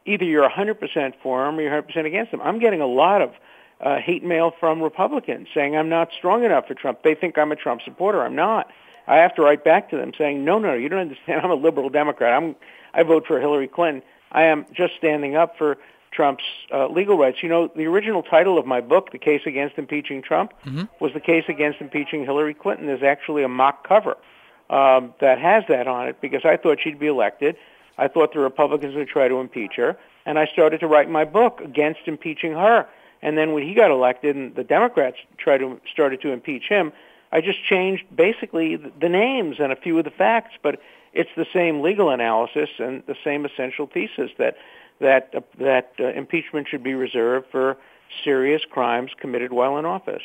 Either 0.04 0.24
you're 0.24 0.48
100% 0.48 1.14
for 1.22 1.46
him 1.46 1.58
or 1.58 1.62
you're 1.62 1.82
100% 1.82 2.04
against 2.06 2.32
him. 2.32 2.40
I'm 2.40 2.58
getting 2.58 2.80
a 2.80 2.86
lot 2.86 3.22
of 3.22 3.32
uh, 3.80 3.98
hate 3.98 4.24
mail 4.24 4.52
from 4.58 4.82
Republicans 4.82 5.48
saying 5.54 5.76
I'm 5.76 5.88
not 5.88 6.10
strong 6.16 6.44
enough 6.44 6.66
for 6.66 6.74
Trump. 6.74 7.02
They 7.02 7.14
think 7.14 7.38
I'm 7.38 7.52
a 7.52 7.56
Trump 7.56 7.82
supporter. 7.82 8.22
I'm 8.22 8.34
not. 8.34 8.70
I 9.06 9.16
have 9.16 9.34
to 9.36 9.42
write 9.42 9.64
back 9.64 9.90
to 9.90 9.96
them 9.96 10.12
saying, 10.16 10.44
no, 10.44 10.58
no, 10.58 10.74
you 10.74 10.88
don't 10.88 11.00
understand. 11.00 11.40
I'm 11.44 11.50
a 11.50 11.54
liberal 11.54 11.88
Democrat. 11.88 12.32
I'm 12.32 12.56
I 12.94 13.02
vote 13.02 13.26
for 13.26 13.38
Hillary 13.38 13.68
Clinton. 13.68 14.02
I 14.32 14.44
am 14.44 14.66
just 14.72 14.94
standing 14.96 15.36
up 15.36 15.56
for 15.58 15.76
Trump's 16.12 16.44
uh, 16.72 16.88
legal 16.88 17.18
rights. 17.18 17.42
You 17.42 17.48
know, 17.48 17.68
the 17.68 17.84
original 17.84 18.22
title 18.22 18.58
of 18.58 18.66
my 18.66 18.80
book, 18.80 19.12
The 19.12 19.18
Case 19.18 19.42
Against 19.46 19.76
Impeaching 19.76 20.22
Trump, 20.22 20.52
mm-hmm. 20.64 20.84
was 20.98 21.12
The 21.12 21.20
Case 21.20 21.44
Against 21.48 21.80
Impeaching 21.80 22.24
Hillary 22.24 22.54
Clinton. 22.54 22.86
There's 22.86 23.02
actually 23.02 23.42
a 23.42 23.48
mock 23.48 23.86
cover 23.86 24.16
um, 24.70 25.14
that 25.20 25.38
has 25.38 25.64
that 25.68 25.86
on 25.86 26.08
it 26.08 26.20
because 26.20 26.44
I 26.44 26.56
thought 26.56 26.78
she'd 26.82 26.98
be 26.98 27.06
elected. 27.06 27.56
I 27.98 28.08
thought 28.08 28.32
the 28.32 28.40
Republicans 28.40 28.94
would 28.94 29.08
try 29.08 29.28
to 29.28 29.36
impeach 29.36 29.74
her, 29.76 29.96
and 30.24 30.38
I 30.38 30.46
started 30.46 30.80
to 30.80 30.86
write 30.86 31.08
my 31.10 31.24
book 31.24 31.60
against 31.62 32.00
impeaching 32.06 32.52
her. 32.52 32.86
And 33.22 33.38
then 33.38 33.52
when 33.52 33.62
he 33.62 33.74
got 33.74 33.90
elected 33.90 34.36
and 34.36 34.54
the 34.54 34.64
Democrats 34.64 35.16
tried 35.38 35.58
to 35.58 35.80
started 35.90 36.20
to 36.22 36.30
impeach 36.30 36.64
him, 36.68 36.92
I 37.36 37.42
just 37.42 37.62
changed 37.62 38.04
basically 38.16 38.76
the 38.76 39.10
names 39.10 39.56
and 39.60 39.70
a 39.70 39.76
few 39.76 39.98
of 39.98 40.04
the 40.04 40.10
facts, 40.10 40.54
but 40.62 40.80
it's 41.12 41.28
the 41.36 41.44
same 41.52 41.82
legal 41.82 42.08
analysis 42.08 42.70
and 42.78 43.02
the 43.06 43.14
same 43.22 43.44
essential 43.44 43.86
thesis 43.86 44.30
that 44.38 44.56
that 45.00 45.34
uh, 45.36 45.40
that 45.58 45.92
uh, 46.00 46.06
impeachment 46.12 46.66
should 46.66 46.82
be 46.82 46.94
reserved 46.94 47.48
for 47.50 47.76
serious 48.24 48.62
crimes 48.64 49.10
committed 49.20 49.52
while 49.52 49.76
in 49.76 49.84
office. 49.84 50.22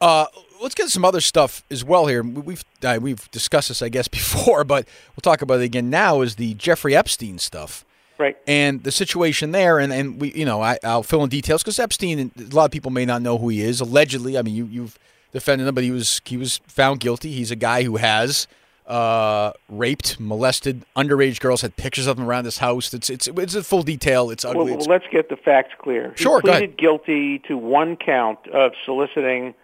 Uh, 0.00 0.24
let's 0.62 0.74
get 0.74 0.88
some 0.88 1.04
other 1.04 1.20
stuff 1.20 1.62
as 1.70 1.84
well 1.84 2.06
here. 2.06 2.22
We've 2.22 2.64
uh, 2.82 3.00
we've 3.02 3.30
discussed 3.32 3.68
this, 3.68 3.82
I 3.82 3.90
guess, 3.90 4.08
before, 4.20 4.64
but 4.64 4.88
we'll 5.14 5.20
talk 5.20 5.42
about 5.42 5.60
it 5.60 5.64
again 5.64 5.90
now. 5.90 6.22
Is 6.22 6.36
the 6.36 6.54
Jeffrey 6.54 6.96
Epstein 6.96 7.38
stuff, 7.38 7.84
right? 8.16 8.38
And 8.46 8.82
the 8.82 8.92
situation 8.92 9.52
there, 9.52 9.78
and, 9.78 9.92
and 9.92 10.18
we, 10.18 10.32
you 10.32 10.46
know, 10.46 10.62
I, 10.62 10.78
will 10.82 11.02
fill 11.02 11.22
in 11.22 11.28
details 11.28 11.62
because 11.62 11.78
Epstein, 11.78 12.32
a 12.34 12.54
lot 12.54 12.64
of 12.64 12.70
people 12.70 12.90
may 12.90 13.04
not 13.04 13.20
know 13.20 13.36
who 13.36 13.50
he 13.50 13.60
is. 13.60 13.82
Allegedly, 13.82 14.38
I 14.38 14.42
mean, 14.42 14.54
you, 14.54 14.64
you've 14.64 14.98
defended 15.36 15.68
him, 15.68 15.74
but 15.74 15.84
he 15.84 15.90
was 15.90 16.20
he 16.24 16.36
was 16.36 16.58
found 16.66 17.00
guilty. 17.00 17.32
He's 17.32 17.50
a 17.50 17.56
guy 17.56 17.82
who 17.82 17.96
has 17.96 18.48
uh, 18.86 19.52
raped, 19.68 20.18
molested 20.18 20.84
underage 20.96 21.40
girls. 21.40 21.62
Had 21.62 21.76
pictures 21.76 22.06
of 22.06 22.16
them 22.16 22.26
around 22.26 22.44
his 22.44 22.58
house. 22.58 22.92
It's 22.94 23.10
it's 23.10 23.28
it's 23.28 23.54
a 23.54 23.62
full 23.62 23.82
detail. 23.82 24.30
It's 24.30 24.44
ugly. 24.44 24.72
Well, 24.72 24.86
let's 24.86 25.06
get 25.10 25.28
the 25.28 25.36
facts 25.36 25.74
clear. 25.78 26.12
Sure, 26.16 26.40
he 26.40 26.48
pleaded 26.48 26.78
guilty 26.78 27.38
to 27.40 27.56
one 27.56 27.96
count 27.96 28.38
of 28.48 28.72
soliciting 28.84 29.54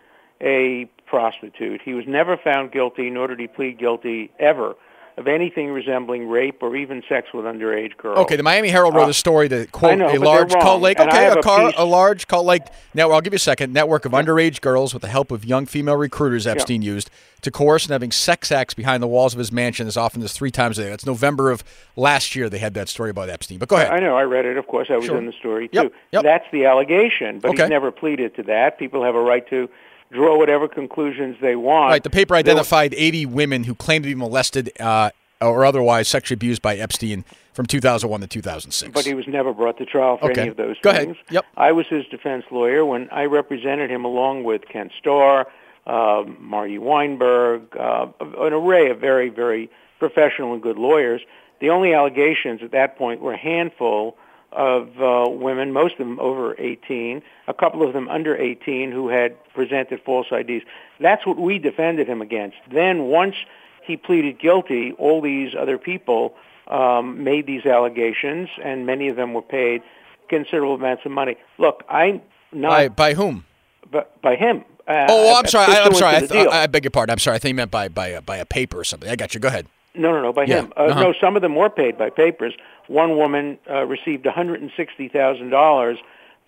a 0.40 0.90
prostitute. 1.06 1.80
He 1.82 1.94
was 1.94 2.06
never 2.06 2.36
found 2.36 2.72
guilty, 2.72 3.10
nor 3.10 3.28
did 3.28 3.38
he 3.38 3.46
plead 3.46 3.78
guilty 3.78 4.30
ever 4.38 4.74
of 5.16 5.28
anything 5.28 5.70
resembling 5.70 6.28
rape 6.28 6.62
or 6.62 6.74
even 6.74 7.02
sex 7.08 7.28
with 7.34 7.44
underage 7.44 7.96
girls. 7.96 8.18
Okay, 8.18 8.36
the 8.36 8.42
Miami 8.42 8.68
Herald 8.68 8.94
wrote 8.94 9.06
uh, 9.06 9.10
a 9.10 9.14
story 9.14 9.48
that 9.48 9.72
quote 9.72 9.98
know, 9.98 10.10
a 10.10 10.18
large 10.18 10.52
Cold 10.52 10.80
Lake. 10.80 10.98
Okay, 10.98 11.26
a, 11.26 11.34
a, 11.34 11.42
car, 11.42 11.72
a, 11.76 11.84
large 11.84 12.26
Cold 12.28 12.46
Lake 12.46 12.62
now 12.94 13.10
I'll 13.10 13.20
give 13.20 13.32
you 13.32 13.36
a 13.36 13.40
second. 13.40 13.72
Network 13.72 14.04
of 14.04 14.12
yeah. 14.12 14.22
underage 14.22 14.60
girls 14.60 14.94
with 14.94 15.02
the 15.02 15.08
help 15.08 15.30
of 15.30 15.44
young 15.44 15.66
female 15.66 15.96
recruiters 15.96 16.46
Epstein 16.46 16.82
yeah. 16.82 16.92
used 16.92 17.10
to 17.42 17.50
coerce 17.50 17.84
and 17.84 17.92
having 17.92 18.12
sex 18.12 18.50
acts 18.52 18.72
behind 18.72 19.02
the 19.02 19.06
walls 19.06 19.34
of 19.34 19.38
his 19.38 19.52
mansion 19.52 19.86
as 19.86 19.96
often 19.96 20.22
as 20.22 20.32
three 20.32 20.50
times 20.50 20.78
a 20.78 20.84
day. 20.84 20.90
That's 20.90 21.04
November 21.04 21.50
of 21.50 21.64
last 21.96 22.34
year. 22.34 22.48
They 22.48 22.58
had 22.58 22.74
that 22.74 22.88
story 22.88 23.10
about 23.10 23.28
Epstein. 23.28 23.58
But 23.58 23.68
go 23.68 23.76
ahead. 23.76 23.90
I 23.90 23.98
know. 23.98 24.16
I 24.16 24.22
read 24.22 24.46
it. 24.46 24.56
Of 24.56 24.66
course, 24.66 24.88
I 24.90 24.96
was 24.96 25.06
sure. 25.06 25.18
in 25.18 25.26
the 25.26 25.32
story 25.32 25.68
too. 25.68 25.82
Yep. 25.82 25.92
Yep. 26.12 26.22
That's 26.22 26.46
the 26.52 26.64
allegation, 26.66 27.40
but 27.40 27.50
okay. 27.50 27.64
he's 27.64 27.70
never 27.70 27.90
pleaded 27.90 28.34
to 28.36 28.44
that. 28.44 28.78
People 28.78 29.04
have 29.04 29.14
a 29.14 29.22
right 29.22 29.46
to 29.50 29.68
draw 30.12 30.36
whatever 30.38 30.68
conclusions 30.68 31.36
they 31.40 31.56
want. 31.56 31.90
Right. 31.90 32.02
The 32.02 32.10
paper 32.10 32.34
identified 32.34 32.94
80 32.94 33.26
women 33.26 33.64
who 33.64 33.74
claimed 33.74 34.04
to 34.04 34.08
be 34.08 34.14
molested 34.14 34.70
uh, 34.78 35.10
or 35.40 35.64
otherwise 35.64 36.08
sexually 36.08 36.34
abused 36.34 36.62
by 36.62 36.76
Epstein 36.76 37.24
from 37.52 37.66
2001 37.66 38.20
to 38.20 38.26
2006. 38.26 38.92
But 38.92 39.04
he 39.04 39.14
was 39.14 39.26
never 39.26 39.52
brought 39.52 39.78
to 39.78 39.84
trial 39.86 40.18
for 40.18 40.30
okay. 40.30 40.42
any 40.42 40.50
of 40.50 40.56
those 40.56 40.76
Go 40.80 40.92
things. 40.92 41.16
Ahead. 41.16 41.24
Yep. 41.30 41.44
I 41.56 41.72
was 41.72 41.86
his 41.88 42.06
defense 42.06 42.44
lawyer 42.50 42.84
when 42.84 43.08
I 43.10 43.24
represented 43.24 43.90
him 43.90 44.04
along 44.04 44.44
with 44.44 44.62
Ken 44.68 44.90
Starr, 44.98 45.48
uh, 45.86 46.24
Marty 46.38 46.78
Weinberg, 46.78 47.76
uh, 47.76 48.06
an 48.20 48.52
array 48.52 48.90
of 48.90 49.00
very, 49.00 49.28
very 49.28 49.70
professional 49.98 50.52
and 50.52 50.62
good 50.62 50.78
lawyers. 50.78 51.22
The 51.60 51.70
only 51.70 51.94
allegations 51.94 52.62
at 52.62 52.72
that 52.72 52.96
point 52.96 53.20
were 53.20 53.34
a 53.34 53.38
handful 53.38 54.16
of 54.52 55.00
uh, 55.00 55.28
women, 55.28 55.72
most 55.72 55.92
of 55.92 55.98
them 55.98 56.20
over 56.20 56.54
18, 56.58 57.22
a 57.48 57.54
couple 57.54 57.82
of 57.82 57.92
them 57.92 58.08
under 58.08 58.36
18 58.36 58.92
who 58.92 59.08
had 59.08 59.36
presented 59.54 60.00
false 60.02 60.26
IDs. 60.30 60.64
That's 61.00 61.26
what 61.26 61.38
we 61.38 61.58
defended 61.58 62.08
him 62.08 62.22
against. 62.22 62.56
Then 62.70 63.04
once 63.04 63.36
he 63.84 63.96
pleaded 63.96 64.38
guilty, 64.38 64.92
all 64.92 65.20
these 65.20 65.54
other 65.54 65.78
people 65.78 66.34
um, 66.68 67.24
made 67.24 67.46
these 67.46 67.66
allegations, 67.66 68.48
and 68.62 68.86
many 68.86 69.08
of 69.08 69.16
them 69.16 69.34
were 69.34 69.42
paid 69.42 69.82
considerable 70.28 70.74
amounts 70.74 71.04
of 71.04 71.12
money. 71.12 71.36
Look, 71.58 71.82
I'm 71.88 72.22
not 72.52 72.70
by, 72.70 72.88
by 72.88 73.14
whom? 73.14 73.44
By, 73.90 74.04
by 74.22 74.36
him. 74.36 74.64
Uh, 74.86 75.06
oh, 75.08 75.38
I'm 75.38 75.46
sorry. 75.46 75.72
I, 75.72 75.86
am 75.86 75.94
sorry. 75.94 76.16
I, 76.16 76.20
th- 76.20 76.48
I, 76.48 76.66
beg 76.66 76.84
your 76.84 76.90
pardon. 76.90 77.12
I'm 77.12 77.18
sorry. 77.18 77.36
I 77.36 77.38
think 77.38 77.50
you 77.50 77.56
meant 77.56 77.70
by 77.70 77.88
by 77.88 78.18
by 78.20 78.38
a 78.38 78.44
paper 78.44 78.78
or 78.78 78.84
something. 78.84 79.08
I 79.08 79.16
got 79.16 79.32
you. 79.34 79.40
Go 79.40 79.48
ahead. 79.48 79.66
No, 79.94 80.12
no, 80.12 80.22
no. 80.22 80.32
By 80.32 80.44
yeah. 80.44 80.62
him. 80.62 80.72
Uh, 80.76 80.80
uh-huh. 80.80 81.00
No, 81.00 81.14
some 81.20 81.36
of 81.36 81.42
them 81.42 81.54
were 81.54 81.70
paid 81.70 81.98
by 81.98 82.10
papers. 82.10 82.54
One 82.86 83.16
woman 83.16 83.58
uh, 83.70 83.84
received 83.84 84.24
160 84.24 85.08
thousand 85.08 85.50
dollars 85.50 85.98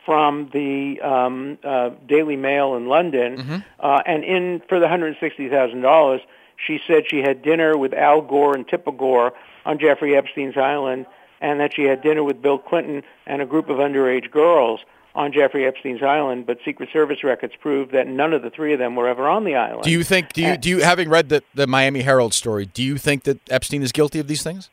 from 0.04 0.50
the 0.52 1.00
um, 1.00 1.58
uh, 1.64 1.90
Daily 2.06 2.36
Mail 2.36 2.74
in 2.74 2.86
London, 2.88 3.36
mm-hmm. 3.36 3.56
uh, 3.80 4.02
and 4.06 4.22
in 4.24 4.62
for 4.68 4.78
the 4.78 4.84
160 4.84 5.48
thousand 5.48 5.80
dollars, 5.80 6.20
she 6.56 6.80
said 6.86 7.04
she 7.08 7.20
had 7.20 7.42
dinner 7.42 7.76
with 7.76 7.94
Al 7.94 8.20
Gore 8.20 8.54
and 8.54 8.66
Tipper 8.66 8.92
Gore 8.92 9.32
on 9.64 9.78
Jeffrey 9.78 10.16
Epstein's 10.16 10.56
island, 10.56 11.06
and 11.40 11.60
that 11.60 11.74
she 11.74 11.84
had 11.84 12.02
dinner 12.02 12.22
with 12.22 12.40
Bill 12.42 12.58
Clinton 12.58 13.02
and 13.26 13.40
a 13.40 13.46
group 13.46 13.68
of 13.68 13.78
underage 13.78 14.30
girls 14.30 14.80
on 15.14 15.32
Jeffrey 15.32 15.64
Epstein's 15.64 16.02
island, 16.02 16.46
but 16.46 16.58
Secret 16.64 16.88
Service 16.92 17.22
records 17.22 17.54
prove 17.60 17.92
that 17.92 18.08
none 18.08 18.32
of 18.32 18.42
the 18.42 18.50
three 18.50 18.72
of 18.72 18.78
them 18.78 18.96
were 18.96 19.08
ever 19.08 19.28
on 19.28 19.44
the 19.44 19.54
island. 19.54 19.84
Do 19.84 19.90
you 19.90 20.02
think? 20.02 20.32
Do 20.32 20.42
you 20.42 20.56
do 20.56 20.68
you 20.68 20.80
having 20.80 21.08
read 21.08 21.28
the 21.28 21.42
the 21.54 21.66
Miami 21.66 22.02
Herald 22.02 22.34
story? 22.34 22.66
Do 22.66 22.82
you 22.82 22.98
think 22.98 23.24
that 23.24 23.38
Epstein 23.50 23.82
is 23.82 23.92
guilty 23.92 24.18
of 24.18 24.26
these 24.26 24.42
things? 24.42 24.70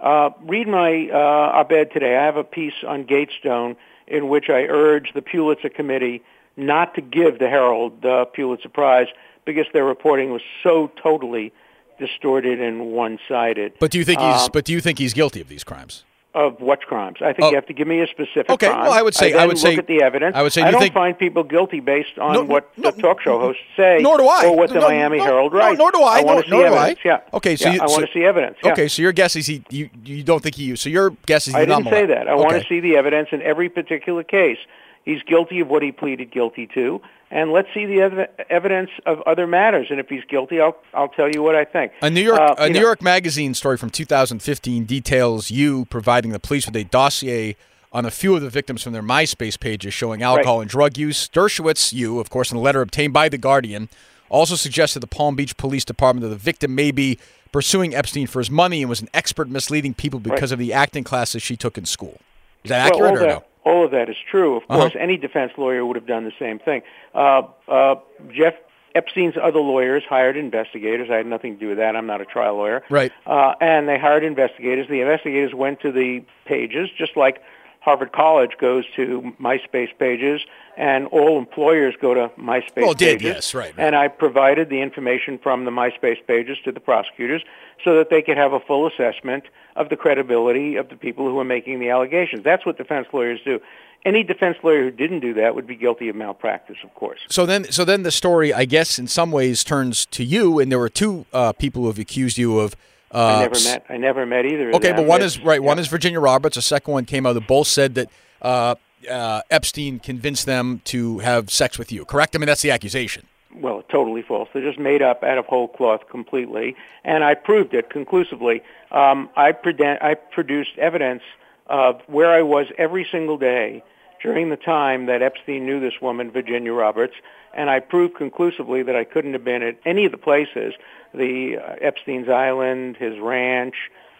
Uh, 0.00 0.30
read 0.42 0.68
my 0.68 1.08
uh, 1.12 1.58
op-ed 1.58 1.90
today. 1.90 2.16
I 2.16 2.24
have 2.24 2.36
a 2.36 2.44
piece 2.44 2.84
on 2.86 3.04
Gatestone 3.04 3.76
in 4.06 4.28
which 4.28 4.48
I 4.48 4.62
urge 4.62 5.12
the 5.12 5.22
Pulitzer 5.22 5.68
Committee 5.68 6.22
not 6.56 6.94
to 6.94 7.00
give 7.00 7.38
the 7.38 7.48
Herald 7.48 8.02
the 8.02 8.26
Pulitzer 8.26 8.68
Prize 8.68 9.08
because 9.44 9.66
their 9.72 9.84
reporting 9.84 10.30
was 10.30 10.42
so 10.62 10.90
totally 11.02 11.52
distorted 11.98 12.60
and 12.60 12.92
one-sided. 12.92 13.72
But 13.80 13.90
do 13.90 13.98
you 13.98 14.04
think 14.04 14.20
he's? 14.20 14.42
Um, 14.42 14.50
but 14.52 14.64
do 14.64 14.72
you 14.72 14.80
think 14.80 14.98
he's 14.98 15.14
guilty 15.14 15.40
of 15.40 15.48
these 15.48 15.64
crimes? 15.64 16.04
Of 16.38 16.60
what 16.60 16.82
crimes? 16.82 17.16
I 17.20 17.32
think 17.32 17.46
oh. 17.46 17.48
you 17.50 17.56
have 17.56 17.66
to 17.66 17.72
give 17.72 17.88
me 17.88 18.00
a 18.00 18.06
specific 18.06 18.48
okay. 18.48 18.68
crime. 18.68 18.82
well, 18.82 18.92
I 18.92 19.02
would 19.02 19.16
say 19.16 19.32
I, 19.32 19.42
I 19.42 19.46
would 19.46 19.56
look 19.56 19.62
say 19.62 19.76
at 19.76 19.88
the 19.88 20.02
evidence. 20.02 20.36
I 20.36 20.42
would 20.42 20.52
say 20.52 20.62
I 20.62 20.70
don't 20.70 20.80
think, 20.80 20.94
find 20.94 21.18
people 21.18 21.42
guilty 21.42 21.80
based 21.80 22.16
on 22.16 22.32
no, 22.32 22.44
what 22.44 22.70
no, 22.78 22.92
the 22.92 23.02
talk 23.02 23.20
show 23.20 23.40
hosts 23.40 23.60
say. 23.76 23.98
Nor 24.00 24.18
do 24.18 24.28
I. 24.28 24.46
Or 24.46 24.56
what 24.56 24.68
the 24.68 24.76
no, 24.76 24.82
Miami 24.82 25.18
Herald 25.18 25.52
writes. 25.52 25.76
nor 25.76 25.90
do 25.90 26.00
I. 26.00 26.20
I 26.20 26.22
want 26.22 26.44
to 26.44 26.48
see 26.48 26.62
evidence. 26.62 27.00
Yeah. 27.04 27.20
Okay. 27.34 27.56
So 27.56 27.68
yeah, 27.68 27.74
you, 27.74 27.80
I 27.80 27.86
want 27.86 28.06
to 28.06 28.12
see 28.12 28.24
evidence. 28.24 28.56
Yeah. 28.62 28.70
Okay. 28.70 28.86
So 28.86 29.02
your 29.02 29.10
guess 29.10 29.34
is 29.34 29.46
he? 29.46 29.64
You 29.68 29.90
you 30.04 30.22
don't 30.22 30.40
think 30.40 30.54
he? 30.54 30.62
Used. 30.62 30.80
So 30.80 30.90
your 30.90 31.10
guess 31.26 31.48
is? 31.48 31.56
I 31.56 31.64
didn't 31.64 31.86
say 31.86 32.06
that. 32.06 32.28
I 32.28 32.34
okay. 32.34 32.40
want 32.44 32.62
to 32.62 32.68
see 32.68 32.78
the 32.78 32.96
evidence 32.96 33.30
in 33.32 33.42
every 33.42 33.68
particular 33.68 34.22
case. 34.22 34.58
He's 35.04 35.22
guilty 35.22 35.60
of 35.60 35.68
what 35.68 35.82
he 35.82 35.92
pleaded 35.92 36.30
guilty 36.30 36.66
to, 36.74 37.00
and 37.30 37.52
let's 37.52 37.68
see 37.72 37.86
the 37.86 38.00
ev- 38.00 38.28
evidence 38.50 38.90
of 39.06 39.20
other 39.22 39.46
matters. 39.46 39.88
And 39.90 40.00
if 40.00 40.08
he's 40.08 40.24
guilty, 40.24 40.60
I'll 40.60 40.76
I'll 40.94 41.08
tell 41.08 41.28
you 41.30 41.42
what 41.42 41.54
I 41.54 41.64
think. 41.64 41.92
A 42.02 42.10
New 42.10 42.22
York 42.22 42.40
uh, 42.40 42.54
a 42.58 42.68
New 42.68 42.74
know, 42.74 42.80
York 42.80 43.02
Magazine 43.02 43.54
story 43.54 43.76
from 43.76 43.90
2015 43.90 44.84
details 44.84 45.50
you 45.50 45.86
providing 45.86 46.32
the 46.32 46.40
police 46.40 46.66
with 46.66 46.76
a 46.76 46.84
dossier 46.84 47.56
on 47.92 48.04
a 48.04 48.10
few 48.10 48.34
of 48.36 48.42
the 48.42 48.50
victims 48.50 48.82
from 48.82 48.92
their 48.92 49.02
MySpace 49.02 49.58
pages 49.58 49.94
showing 49.94 50.22
alcohol 50.22 50.56
right. 50.56 50.62
and 50.62 50.70
drug 50.70 50.98
use. 50.98 51.28
Dershowitz, 51.28 51.92
you, 51.92 52.20
of 52.20 52.30
course, 52.30 52.50
in 52.50 52.58
a 52.58 52.60
letter 52.60 52.82
obtained 52.82 53.12
by 53.12 53.28
the 53.28 53.38
Guardian, 53.38 53.88
also 54.28 54.56
suggested 54.56 55.00
the 55.00 55.06
Palm 55.06 55.36
Beach 55.36 55.56
Police 55.56 55.84
Department 55.84 56.22
that 56.22 56.28
the 56.28 56.36
victim 56.36 56.74
may 56.74 56.90
be 56.90 57.18
pursuing 57.50 57.94
Epstein 57.94 58.26
for 58.26 58.40
his 58.40 58.50
money 58.50 58.82
and 58.82 58.90
was 58.90 59.00
an 59.00 59.08
expert 59.14 59.48
misleading 59.48 59.94
people 59.94 60.20
because 60.20 60.50
right. 60.50 60.52
of 60.52 60.58
the 60.58 60.72
acting 60.72 61.04
classes 61.04 61.42
she 61.42 61.56
took 61.56 61.78
in 61.78 61.86
school. 61.86 62.20
Is 62.64 62.68
that 62.68 62.88
accurate 62.88 63.12
well, 63.12 63.14
or 63.14 63.18
that, 63.20 63.28
no? 63.28 63.44
All 63.68 63.84
of 63.84 63.90
that 63.90 64.08
is 64.08 64.16
true. 64.30 64.56
Of 64.56 64.62
uh-huh. 64.64 64.80
course, 64.80 64.96
any 64.98 65.18
defense 65.18 65.52
lawyer 65.58 65.84
would 65.84 65.96
have 65.96 66.06
done 66.06 66.24
the 66.24 66.32
same 66.38 66.58
thing. 66.58 66.82
Uh, 67.14 67.42
uh, 67.68 67.96
Jeff 68.32 68.54
Epstein's 68.94 69.34
other 69.40 69.60
lawyers 69.60 70.02
hired 70.08 70.36
investigators. 70.36 71.08
I 71.10 71.16
had 71.16 71.26
nothing 71.26 71.54
to 71.54 71.60
do 71.60 71.68
with 71.68 71.78
that. 71.78 71.94
I'm 71.94 72.06
not 72.06 72.22
a 72.22 72.24
trial 72.24 72.56
lawyer. 72.56 72.82
Right. 72.88 73.12
Uh, 73.26 73.54
and 73.60 73.86
they 73.86 73.98
hired 73.98 74.24
investigators. 74.24 74.88
The 74.88 75.02
investigators 75.02 75.54
went 75.54 75.80
to 75.82 75.92
the 75.92 76.24
pages, 76.46 76.88
just 76.96 77.16
like 77.16 77.42
Harvard 77.88 78.12
College 78.12 78.50
goes 78.60 78.84
to 78.96 79.32
MySpace 79.40 79.88
pages, 79.98 80.42
and 80.76 81.06
all 81.06 81.38
employers 81.38 81.94
go 81.98 82.12
to 82.12 82.28
MySpace 82.38 82.82
well, 82.82 82.92
did, 82.92 83.20
pages. 83.20 83.34
Yes, 83.34 83.54
right, 83.54 83.74
right. 83.74 83.86
And 83.86 83.96
I 83.96 84.08
provided 84.08 84.68
the 84.68 84.82
information 84.82 85.38
from 85.38 85.64
the 85.64 85.70
MySpace 85.70 86.18
pages 86.26 86.58
to 86.64 86.70
the 86.70 86.80
prosecutors 86.80 87.42
so 87.82 87.96
that 87.96 88.10
they 88.10 88.20
could 88.20 88.36
have 88.36 88.52
a 88.52 88.60
full 88.60 88.86
assessment 88.86 89.44
of 89.74 89.88
the 89.88 89.96
credibility 89.96 90.76
of 90.76 90.90
the 90.90 90.96
people 90.96 91.30
who 91.30 91.38
are 91.38 91.46
making 91.46 91.80
the 91.80 91.88
allegations. 91.88 92.44
That's 92.44 92.66
what 92.66 92.76
defense 92.76 93.06
lawyers 93.10 93.40
do. 93.42 93.58
Any 94.04 94.22
defense 94.22 94.58
lawyer 94.62 94.82
who 94.82 94.90
didn't 94.90 95.20
do 95.20 95.32
that 95.32 95.54
would 95.54 95.66
be 95.66 95.74
guilty 95.74 96.10
of 96.10 96.16
malpractice, 96.16 96.76
of 96.84 96.94
course. 96.94 97.20
So 97.30 97.46
then, 97.46 97.72
so 97.72 97.86
then 97.86 98.02
the 98.02 98.10
story, 98.10 98.52
I 98.52 98.66
guess, 98.66 98.98
in 98.98 99.06
some 99.06 99.32
ways, 99.32 99.64
turns 99.64 100.04
to 100.04 100.22
you, 100.22 100.58
and 100.58 100.70
there 100.70 100.78
were 100.78 100.90
two 100.90 101.24
uh, 101.32 101.52
people 101.52 101.82
who 101.82 101.88
have 101.88 101.98
accused 101.98 102.36
you 102.36 102.58
of 102.58 102.76
uh, 103.12 103.26
I 103.26 103.40
never 103.40 103.60
met. 103.64 103.86
I 103.88 103.96
never 103.96 104.26
met 104.26 104.44
either. 104.46 104.72
Okay, 104.74 104.92
but 104.92 105.06
one 105.06 105.22
is 105.22 105.40
right. 105.40 105.60
Yeah. 105.60 105.66
One 105.66 105.78
is 105.78 105.88
Virginia 105.88 106.20
Roberts. 106.20 106.56
The 106.56 106.62
second 106.62 106.92
one 106.92 107.04
came 107.04 107.26
out. 107.26 107.32
They 107.34 107.40
both 107.40 107.66
said 107.66 107.94
that 107.94 108.08
uh, 108.42 108.74
uh, 109.10 109.42
Epstein 109.50 109.98
convinced 109.98 110.46
them 110.46 110.80
to 110.84 111.18
have 111.20 111.50
sex 111.50 111.78
with 111.78 111.90
you. 111.92 112.04
Correct? 112.04 112.36
I 112.36 112.38
mean, 112.38 112.46
that's 112.46 112.62
the 112.62 112.70
accusation. 112.70 113.26
Well, 113.54 113.82
totally 113.90 114.22
false. 114.22 114.48
They're 114.52 114.62
just 114.62 114.78
made 114.78 115.02
up 115.02 115.24
out 115.24 115.38
of 115.38 115.46
whole 115.46 115.68
cloth 115.68 116.08
completely, 116.10 116.76
and 117.04 117.24
I 117.24 117.34
proved 117.34 117.74
it 117.74 117.90
conclusively. 117.90 118.62
Um, 118.90 119.30
I, 119.36 119.52
preden- 119.52 120.02
I 120.02 120.14
produced 120.14 120.76
evidence 120.78 121.22
of 121.66 122.00
where 122.06 122.30
I 122.30 122.42
was 122.42 122.66
every 122.76 123.06
single 123.10 123.38
day 123.38 123.82
during 124.22 124.50
the 124.50 124.56
time 124.56 125.06
that 125.06 125.22
Epstein 125.22 125.66
knew 125.66 125.80
this 125.80 126.00
woman, 126.00 126.30
Virginia 126.30 126.72
Roberts, 126.72 127.14
and 127.54 127.70
I 127.70 127.80
proved 127.80 128.14
conclusively 128.14 128.82
that 128.82 128.96
I 128.96 129.04
couldn't 129.04 129.32
have 129.32 129.44
been 129.44 129.62
at 129.62 129.78
any 129.84 130.04
of 130.04 130.12
the 130.12 130.18
places 130.18 130.74
the 131.14 131.56
uh, 131.56 131.76
Epstein's 131.80 132.28
Island, 132.28 132.96
his 132.96 133.18
ranch, 133.18 133.74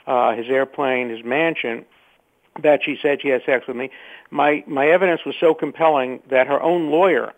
uh, 0.06 0.34
his 0.34 0.46
airplane, 0.48 1.10
his 1.10 1.22
mansion, 1.24 1.84
that 2.62 2.80
she 2.82 2.98
said 3.00 3.22
she 3.22 3.28
had 3.28 3.42
sex 3.44 3.66
with 3.66 3.76
me. 3.76 3.90
My 4.30 4.64
my 4.66 4.88
evidence 4.88 5.24
was 5.24 5.36
so 5.38 5.54
compelling 5.54 6.22
that 6.30 6.46
her 6.46 6.60
own 6.60 6.90
lawyer, 6.90 7.34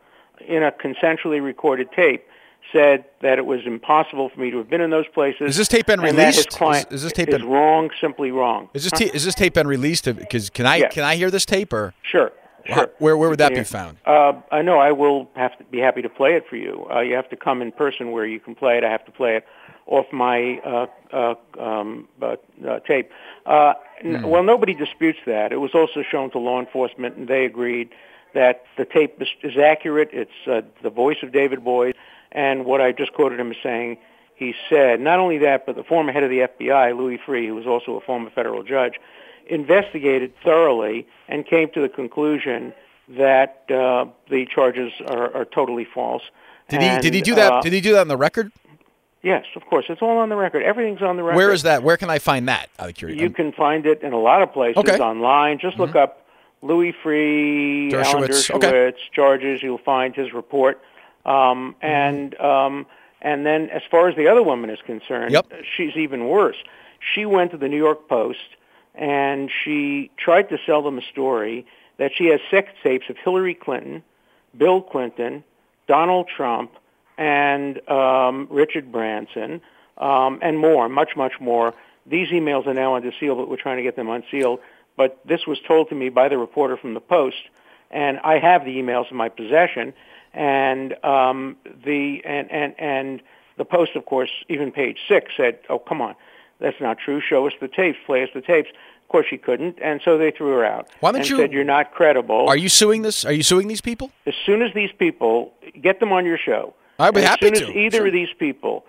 in 0.46 0.62
a 0.62 0.70
consensually 0.70 1.42
recorded 1.42 1.90
tape, 1.92 2.24
said 2.72 3.04
that 3.20 3.38
it 3.38 3.46
was 3.46 3.66
impossible 3.66 4.28
for 4.28 4.40
me 4.40 4.50
to 4.50 4.58
have 4.58 4.70
been 4.70 4.80
in 4.80 4.90
those 4.90 5.08
places. 5.08 5.50
Is 5.50 5.56
this 5.56 5.68
tape 5.68 5.86
been 5.86 6.00
released? 6.00 6.48
Is, 6.60 6.86
is, 6.90 7.02
this 7.02 7.12
tape 7.12 7.28
is 7.28 7.38
been 7.38 7.48
wrong? 7.48 7.90
Simply 8.00 8.30
wrong. 8.30 8.68
Is 8.72 8.84
this 8.84 8.92
ta- 8.92 9.12
is 9.12 9.24
this 9.24 9.34
tape 9.34 9.54
been 9.54 9.66
released? 9.66 10.04
Because 10.04 10.50
can 10.50 10.66
I 10.66 10.76
yes. 10.76 10.94
can 10.94 11.04
I 11.04 11.16
hear 11.16 11.30
this 11.30 11.44
tape 11.44 11.72
or? 11.72 11.92
Sure. 12.02 12.32
Sure. 12.66 12.90
Where 12.98 13.16
where 13.16 13.28
would 13.28 13.38
that 13.38 13.54
be 13.54 13.64
found? 13.64 13.98
Uh, 14.04 14.32
I 14.50 14.62
know 14.62 14.78
I 14.78 14.92
will 14.92 15.28
have 15.36 15.56
to 15.58 15.64
be 15.64 15.78
happy 15.78 16.02
to 16.02 16.08
play 16.08 16.34
it 16.34 16.44
for 16.48 16.56
you. 16.56 16.86
Uh, 16.90 17.00
you 17.00 17.14
have 17.14 17.28
to 17.30 17.36
come 17.36 17.62
in 17.62 17.72
person 17.72 18.12
where 18.12 18.26
you 18.26 18.40
can 18.40 18.54
play 18.54 18.78
it. 18.78 18.84
I 18.84 18.90
have 18.90 19.04
to 19.06 19.12
play 19.12 19.36
it 19.36 19.46
off 19.86 20.06
my 20.12 20.60
uh, 20.64 20.86
uh, 21.12 21.34
um, 21.58 22.08
uh, 22.22 22.36
uh, 22.66 22.80
tape. 22.80 23.10
Uh, 23.44 23.74
mm. 24.04 24.24
Well, 24.24 24.42
nobody 24.42 24.74
disputes 24.74 25.18
that. 25.26 25.52
It 25.52 25.56
was 25.56 25.74
also 25.74 26.02
shown 26.02 26.30
to 26.30 26.38
law 26.38 26.60
enforcement, 26.60 27.16
and 27.16 27.28
they 27.28 27.44
agreed 27.44 27.90
that 28.32 28.64
the 28.76 28.84
tape 28.84 29.20
is, 29.20 29.28
is 29.42 29.58
accurate. 29.58 30.10
It's 30.12 30.30
uh, 30.46 30.62
the 30.82 30.90
voice 30.90 31.18
of 31.22 31.32
David 31.32 31.64
Boies, 31.64 31.94
and 32.30 32.64
what 32.64 32.80
I 32.80 32.92
just 32.92 33.12
quoted 33.12 33.40
him 33.40 33.50
as 33.50 33.56
saying. 33.62 33.98
He 34.36 34.54
said 34.70 35.00
not 35.00 35.18
only 35.18 35.36
that, 35.38 35.66
but 35.66 35.76
the 35.76 35.84
former 35.84 36.12
head 36.12 36.22
of 36.22 36.30
the 36.30 36.38
FBI, 36.38 36.96
Louis 36.96 37.18
Freeh, 37.18 37.48
who 37.48 37.54
was 37.54 37.66
also 37.66 37.96
a 37.96 38.00
former 38.00 38.30
federal 38.30 38.62
judge, 38.62 38.94
investigated 39.50 40.32
thoroughly 40.42 41.06
and 41.28 41.46
came 41.46 41.70
to 41.72 41.80
the 41.80 41.88
conclusion 41.88 42.72
that 43.08 43.64
uh, 43.70 44.06
the 44.30 44.46
charges 44.46 44.92
are, 45.06 45.34
are 45.34 45.44
totally 45.44 45.84
false. 45.84 46.22
Did 46.68 46.80
and, 46.80 47.04
he 47.04 47.10
did 47.10 47.14
he 47.14 47.20
do 47.20 47.34
that? 47.34 47.52
Uh, 47.52 47.60
did 47.60 47.72
he 47.72 47.80
do 47.80 47.92
that 47.92 48.00
on 48.00 48.08
the 48.08 48.16
record? 48.16 48.52
Yes, 49.22 49.44
of 49.54 49.66
course. 49.66 49.86
It's 49.88 50.00
all 50.00 50.16
on 50.18 50.30
the 50.30 50.36
record. 50.36 50.62
Everything's 50.62 51.02
on 51.02 51.16
the 51.16 51.22
record. 51.22 51.36
Where 51.36 51.52
is 51.52 51.62
that? 51.64 51.82
Where 51.82 51.98
can 51.98 52.08
I 52.08 52.18
find 52.18 52.48
that? 52.48 52.70
Out 52.78 52.88
of 52.88 52.94
curiosity. 52.94 53.22
You 53.22 53.30
can 53.30 53.52
find 53.52 53.84
it 53.84 54.02
in 54.02 54.14
a 54.14 54.18
lot 54.18 54.40
of 54.40 54.52
places 54.52 54.78
okay. 54.78 54.98
online. 54.98 55.58
Just 55.58 55.74
mm-hmm. 55.74 55.82
look 55.82 55.96
up 55.96 56.26
Louis 56.62 56.94
Freeh, 57.04 57.90
Dershowitz. 57.90 58.14
Alan 58.14 58.30
Dershowitz 58.30 58.90
okay. 58.90 58.98
charges. 59.12 59.62
You'll 59.62 59.78
find 59.78 60.14
his 60.14 60.32
report. 60.32 60.80
Um, 61.26 61.74
and 61.82 62.38
um, 62.40 62.86
and 63.20 63.44
then 63.44 63.68
as 63.70 63.82
far 63.90 64.08
as 64.08 64.16
the 64.16 64.28
other 64.28 64.42
woman 64.42 64.70
is 64.70 64.78
concerned, 64.86 65.32
yep. 65.32 65.52
she's 65.76 65.96
even 65.96 66.28
worse. 66.28 66.56
She 67.14 67.26
went 67.26 67.50
to 67.50 67.58
the 67.58 67.68
New 67.68 67.76
York 67.76 68.08
Post 68.08 68.56
and 68.94 69.50
she 69.64 70.10
tried 70.16 70.48
to 70.50 70.58
sell 70.66 70.82
them 70.82 70.98
a 70.98 71.02
story 71.02 71.66
that 71.98 72.12
she 72.14 72.26
has 72.26 72.40
sex 72.50 72.70
tapes 72.82 73.06
of 73.08 73.16
Hillary 73.18 73.54
Clinton, 73.54 74.02
Bill 74.56 74.80
Clinton, 74.80 75.44
Donald 75.86 76.28
Trump, 76.34 76.72
and 77.18 77.86
um, 77.88 78.48
Richard 78.50 78.90
Branson, 78.90 79.60
um, 79.98 80.38
and 80.42 80.58
more, 80.58 80.88
much, 80.88 81.10
much 81.16 81.34
more. 81.40 81.74
These 82.06 82.28
emails 82.28 82.66
are 82.66 82.74
now 82.74 82.96
under 82.96 83.12
seal, 83.20 83.36
but 83.36 83.48
we're 83.48 83.56
trying 83.56 83.76
to 83.76 83.82
get 83.82 83.96
them 83.96 84.08
unsealed. 84.08 84.60
But 84.96 85.20
this 85.26 85.46
was 85.46 85.58
told 85.60 85.90
to 85.90 85.94
me 85.94 86.08
by 86.08 86.28
the 86.28 86.38
reporter 86.38 86.76
from 86.76 86.94
the 86.94 87.00
Post, 87.00 87.42
and 87.90 88.18
I 88.20 88.38
have 88.38 88.64
the 88.64 88.76
emails 88.76 89.10
in 89.10 89.16
my 89.16 89.28
possession. 89.28 89.92
And 90.32 90.94
um, 91.04 91.56
the 91.84 92.22
and, 92.24 92.50
and 92.50 92.74
and 92.78 93.22
the 93.56 93.64
Post, 93.64 93.96
of 93.96 94.06
course, 94.06 94.30
even 94.48 94.72
page 94.72 94.98
six 95.08 95.32
said, 95.36 95.58
"Oh, 95.68 95.78
come 95.78 96.00
on, 96.00 96.14
that's 96.60 96.80
not 96.80 96.98
true. 96.98 97.20
Show 97.20 97.46
us 97.46 97.52
the 97.60 97.68
tapes. 97.68 97.98
Play 98.06 98.22
us 98.22 98.30
the 98.34 98.40
tapes." 98.40 98.70
Of 98.70 99.08
course, 99.12 99.26
she 99.28 99.38
couldn't, 99.38 99.76
and 99.82 100.00
so 100.04 100.16
they 100.18 100.30
threw 100.30 100.52
her 100.52 100.64
out. 100.64 100.88
Why 101.00 101.10
don't 101.10 101.22
and 101.22 101.28
you? 101.28 101.38
Said 101.38 101.52
you're 101.52 101.64
not 101.64 101.92
credible. 101.92 102.48
Are 102.48 102.56
you 102.56 102.68
suing 102.68 103.02
this? 103.02 103.24
Are 103.24 103.32
you 103.32 103.42
suing 103.42 103.66
these 103.66 103.80
people? 103.80 104.12
As 104.24 104.34
soon 104.46 104.62
as 104.62 104.72
these 104.72 104.92
people 104.92 105.52
get 105.82 105.98
them 105.98 106.12
on 106.12 106.24
your 106.24 106.38
show, 106.38 106.74
I'd 106.98 107.14
be 107.14 107.20
as 107.20 107.26
happy 107.26 107.46
soon 107.46 107.54
to. 107.54 107.64
as 107.64 107.76
either 107.76 107.98
sure. 107.98 108.06
of 108.06 108.12
these 108.12 108.32
people 108.38 108.84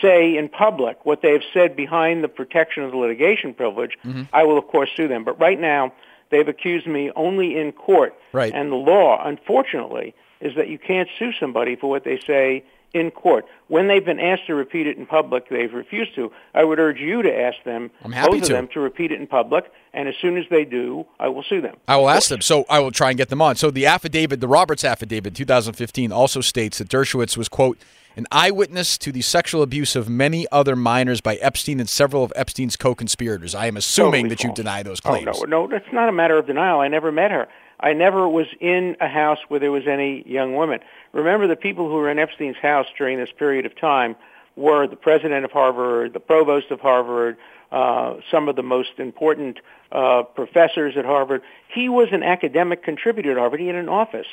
say 0.00 0.36
in 0.36 0.48
public 0.48 1.04
what 1.06 1.22
they 1.22 1.32
have 1.32 1.42
said 1.52 1.76
behind 1.76 2.24
the 2.24 2.28
protection 2.28 2.82
of 2.82 2.90
the 2.90 2.96
litigation 2.96 3.54
privilege, 3.54 3.96
mm-hmm. 4.04 4.22
I 4.32 4.44
will 4.44 4.58
of 4.58 4.66
course 4.66 4.90
sue 4.96 5.08
them. 5.08 5.24
But 5.24 5.38
right 5.38 5.60
now, 5.60 5.92
they've 6.30 6.48
accused 6.48 6.86
me 6.86 7.10
only 7.16 7.56
in 7.56 7.72
court. 7.72 8.14
Right. 8.32 8.52
And 8.52 8.72
the 8.72 8.76
law, 8.76 9.22
unfortunately, 9.24 10.14
is 10.40 10.54
that 10.56 10.68
you 10.68 10.78
can't 10.78 11.08
sue 11.18 11.32
somebody 11.38 11.76
for 11.76 11.88
what 11.90 12.04
they 12.04 12.18
say 12.18 12.64
in 12.92 13.10
court. 13.10 13.46
When 13.68 13.88
they've 13.88 14.04
been 14.04 14.18
asked 14.18 14.46
to 14.48 14.54
repeat 14.54 14.86
it 14.86 14.96
in 14.96 15.06
public, 15.06 15.48
they've 15.48 15.72
refused 15.72 16.14
to. 16.16 16.32
I 16.54 16.64
would 16.64 16.78
urge 16.78 16.98
you 16.98 17.22
to 17.22 17.32
ask 17.32 17.56
them, 17.64 17.90
I'm 18.04 18.12
happy 18.12 18.38
both 18.38 18.48
to. 18.48 18.52
of 18.52 18.56
them, 18.56 18.68
to 18.74 18.80
repeat 18.80 19.12
it 19.12 19.20
in 19.20 19.26
public, 19.26 19.72
and 19.92 20.08
as 20.08 20.14
soon 20.20 20.36
as 20.36 20.44
they 20.50 20.64
do, 20.64 21.06
I 21.18 21.28
will 21.28 21.42
sue 21.42 21.60
them. 21.60 21.76
I 21.86 21.96
will 21.96 22.10
ask 22.10 22.28
them. 22.28 22.40
So 22.40 22.64
I 22.68 22.80
will 22.80 22.90
try 22.90 23.10
and 23.10 23.18
get 23.18 23.28
them 23.28 23.40
on. 23.40 23.56
So 23.56 23.70
the 23.70 23.86
affidavit, 23.86 24.40
the 24.40 24.48
Roberts 24.48 24.84
affidavit, 24.84 25.34
2015, 25.34 26.12
also 26.12 26.40
states 26.40 26.78
that 26.78 26.88
Dershowitz 26.88 27.36
was 27.36 27.48
quote 27.48 27.78
an 28.16 28.26
eyewitness 28.32 28.98
to 28.98 29.12
the 29.12 29.22
sexual 29.22 29.62
abuse 29.62 29.94
of 29.94 30.08
many 30.08 30.46
other 30.50 30.74
minors 30.74 31.20
by 31.20 31.36
Epstein 31.36 31.78
and 31.78 31.88
several 31.88 32.24
of 32.24 32.32
Epstein's 32.34 32.76
co-conspirators. 32.76 33.54
I 33.54 33.66
am 33.66 33.76
assuming 33.76 34.24
totally 34.24 34.28
that 34.30 34.42
false. 34.42 34.58
you 34.58 34.62
deny 34.62 34.82
those 34.82 35.00
claims. 35.00 35.28
Oh, 35.40 35.44
no, 35.44 35.62
no, 35.62 35.68
that's 35.68 35.92
not 35.92 36.08
a 36.08 36.12
matter 36.12 36.36
of 36.36 36.46
denial. 36.46 36.80
I 36.80 36.88
never 36.88 37.12
met 37.12 37.30
her. 37.30 37.46
I 37.80 37.94
never 37.94 38.28
was 38.28 38.46
in 38.60 38.96
a 39.00 39.08
house 39.08 39.38
where 39.48 39.58
there 39.58 39.72
was 39.72 39.86
any 39.86 40.22
young 40.28 40.54
women. 40.54 40.80
Remember, 41.12 41.46
the 41.46 41.56
people 41.56 41.88
who 41.88 41.94
were 41.94 42.10
in 42.10 42.18
Epstein's 42.18 42.58
house 42.58 42.86
during 42.96 43.18
this 43.18 43.30
period 43.36 43.66
of 43.66 43.74
time 43.74 44.16
were 44.56 44.86
the 44.86 44.96
president 44.96 45.44
of 45.44 45.50
Harvard, 45.50 46.12
the 46.12 46.20
provost 46.20 46.70
of 46.70 46.80
Harvard, 46.80 47.36
uh, 47.72 48.16
some 48.30 48.48
of 48.48 48.56
the 48.56 48.62
most 48.62 48.98
important 48.98 49.60
uh, 49.92 50.22
professors 50.22 50.96
at 50.96 51.04
Harvard. 51.04 51.42
He 51.72 51.88
was 51.88 52.08
an 52.12 52.22
academic 52.22 52.82
contributor 52.82 53.32
at 53.32 53.38
Harvard. 53.38 53.60
He 53.60 53.66
had 53.66 53.76
an 53.76 53.88
office. 53.88 54.26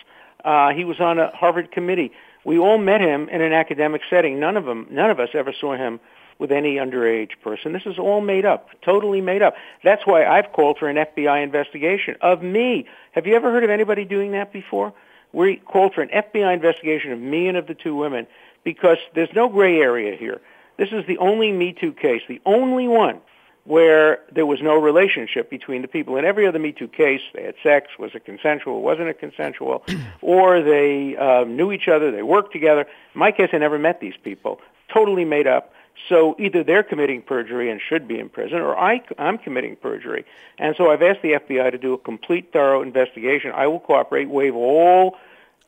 Uh, 0.44 0.74
he 0.74 0.84
was 0.84 1.00
on 1.00 1.18
a 1.20 1.30
Harvard 1.36 1.72
committee. 1.72 2.12
We 2.44 2.60
all 2.60 2.78
met 2.78 3.02
him 3.02 3.30
in 3.30 3.42
an 3.42 3.54
academic 3.54 4.02
setting. 4.10 4.40
None 4.40 4.58
of 4.58 4.66
them, 4.66 4.88
none 4.90 5.10
of 5.10 5.20
us 5.20 5.30
ever 5.34 5.54
saw 5.54 5.76
him 5.76 6.00
with 6.40 6.52
any 6.52 6.76
underage 6.76 7.32
person. 7.42 7.74
This 7.74 7.86
is 7.86 7.98
all 7.98 8.22
made 8.22 8.46
up, 8.46 8.70
totally 8.82 9.22
made 9.22 9.42
up. 9.42 9.56
That's 9.84 10.06
why 10.06 10.26
I've 10.26 10.52
called 10.54 10.78
for 10.78 10.88
an 10.88 10.96
FBI 10.96 11.44
investigation 11.44 12.16
of 12.22 12.42
me. 12.42 12.88
Have 13.12 13.26
you 13.26 13.36
ever 13.36 13.52
heard 13.52 13.64
of 13.64 13.70
anybody 13.70 14.06
doing 14.06 14.32
that 14.32 14.54
before? 14.54 14.94
We 15.34 15.58
called 15.58 15.94
for 15.94 16.02
an 16.02 16.10
FBI 16.10 16.54
investigation 16.54 17.12
of 17.12 17.20
me 17.20 17.48
and 17.48 17.58
of 17.58 17.68
the 17.68 17.76
two 17.76 17.96
women 17.96 18.28
because 18.64 18.98
there's 19.14 19.34
no 19.34 19.50
gray 19.50 19.80
area 19.80 20.16
here. 20.16 20.42
This 20.78 20.90
is 20.92 21.06
the 21.08 21.18
only 21.18 21.52
Me 21.52 21.74
Too 21.74 21.92
case, 21.92 22.22
the 22.28 22.42
only 22.46 22.88
one 22.88 23.20
where 23.68 24.20
there 24.32 24.46
was 24.46 24.62
no 24.62 24.80
relationship 24.80 25.50
between 25.50 25.82
the 25.82 25.90
people. 25.90 26.16
In 26.16 26.24
every 26.24 26.48
other 26.48 26.58
Me 26.58 26.72
Too 26.72 26.88
case, 26.88 27.22
they 27.34 27.44
had 27.44 27.56
sex. 27.62 27.90
Was 28.00 28.12
it 28.16 28.24
consensual? 28.24 28.82
Wasn't 28.82 29.10
it 29.10 29.20
consensual? 29.20 29.84
or 30.22 30.62
they 30.62 31.18
uh, 31.18 31.44
knew 31.44 31.74
each 31.74 31.90
other. 31.90 32.10
They 32.10 32.24
worked 32.24 32.54
together. 32.54 32.82
In 32.82 33.20
my 33.20 33.32
case, 33.32 33.50
I 33.52 33.58
never 33.58 33.78
met 33.78 34.00
these 34.00 34.16
people. 34.24 34.62
Totally 34.94 35.26
made 35.26 35.48
up. 35.48 35.74
So 36.10 36.36
either 36.40 36.64
they're 36.64 36.84
committing 36.84 37.22
perjury 37.22 37.70
and 37.72 37.82
should 37.82 38.08
be 38.08 38.20
in 38.20 38.30
prison, 38.30 38.60
or 38.60 38.78
I, 38.78 39.02
I'm 39.18 39.38
committing 39.38 39.76
perjury. 39.76 40.26
And 40.58 40.76
so 40.76 40.92
I've 40.92 41.02
asked 41.02 41.22
the 41.22 41.34
FBI 41.34 41.72
to 41.72 41.78
do 41.78 41.94
a 41.94 41.98
complete, 41.98 42.54
thorough 42.54 42.82
investigation. 42.82 43.52
I 43.54 43.68
will 43.68 43.80
cooperate, 43.80 44.30
waive 44.30 44.56
all 44.56 45.18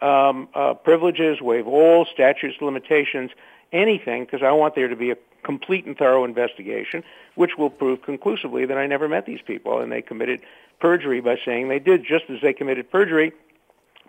um, 0.02 0.48
uh, 0.54 0.76
privileges, 0.76 1.42
waive 1.42 1.68
all 1.68 2.06
statutes, 2.06 2.58
limitations, 2.62 3.32
anything, 3.74 4.24
because 4.26 4.42
I 4.44 4.52
want 4.52 4.76
there 4.76 4.88
to 4.88 4.96
be 4.96 5.12
a 5.12 5.18
complete 5.44 5.86
and 5.86 5.98
thorough 5.98 6.26
investigation, 6.26 7.04
which 7.36 7.58
will 7.58 7.70
prove 7.70 8.02
conclusively 8.04 8.66
that 8.66 8.78
I 8.78 8.88
never 8.88 9.08
met 9.08 9.26
these 9.26 9.42
people 9.42 9.80
and 9.80 9.92
they 9.92 10.02
committed 10.02 10.42
perjury 10.80 11.22
by 11.22 11.38
saying 11.44 11.70
they 11.70 11.80
did, 11.80 12.06
just 12.06 12.26
as 12.30 12.42
they 12.42 12.54
committed 12.54 12.90
perjury 12.92 13.34